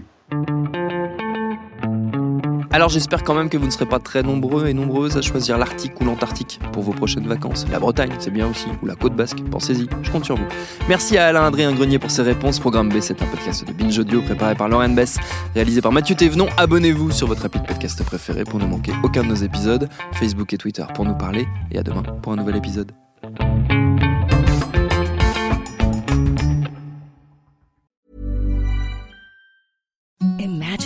Alors 2.77 2.89
j'espère 2.89 3.23
quand 3.23 3.33
même 3.33 3.49
que 3.49 3.57
vous 3.57 3.65
ne 3.65 3.71
serez 3.71 3.87
pas 3.87 3.97
très 3.97 4.21
nombreux 4.21 4.67
et 4.67 4.73
nombreuses 4.75 5.17
à 5.17 5.23
choisir 5.23 5.57
l'Arctique 5.57 5.99
ou 5.99 6.05
l'Antarctique 6.05 6.59
pour 6.73 6.83
vos 6.83 6.91
prochaines 6.91 7.25
vacances. 7.25 7.65
La 7.71 7.79
Bretagne, 7.79 8.11
c'est 8.19 8.29
bien 8.29 8.47
aussi, 8.47 8.67
ou 8.83 8.85
la 8.85 8.93
côte 8.93 9.15
basque, 9.15 9.39
pensez-y, 9.49 9.87
je 10.03 10.11
compte 10.11 10.25
sur 10.25 10.35
vous. 10.35 10.45
Merci 10.87 11.17
à 11.17 11.25
Alain 11.25 11.43
Adrien 11.47 11.73
Grenier 11.73 11.97
pour 11.97 12.11
ses 12.11 12.21
réponses. 12.21 12.59
Programme 12.59 12.89
B, 12.89 12.99
c'est 13.01 13.19
un 13.19 13.25
podcast 13.25 13.67
de 13.67 13.73
Binge 13.73 13.97
Audio 13.97 14.21
préparé 14.21 14.53
par 14.53 14.69
Lauren 14.69 14.89
Bess, 14.89 15.17
réalisé 15.55 15.81
par 15.81 15.91
Mathieu 15.91 16.13
Thévenon. 16.13 16.49
Abonnez-vous 16.55 17.09
sur 17.09 17.25
votre 17.25 17.45
appli 17.45 17.59
de 17.61 17.65
podcast 17.65 18.03
préféré 18.03 18.43
pour 18.43 18.59
ne 18.59 18.67
manquer 18.67 18.91
aucun 19.03 19.23
de 19.23 19.29
nos 19.29 19.33
épisodes. 19.33 19.89
Facebook 20.13 20.53
et 20.53 20.59
Twitter 20.59 20.85
pour 20.93 21.03
nous 21.03 21.15
parler. 21.15 21.47
Et 21.71 21.79
à 21.79 21.81
demain 21.81 22.03
pour 22.21 22.33
un 22.33 22.35
nouvel 22.35 22.57
épisode. 22.57 22.91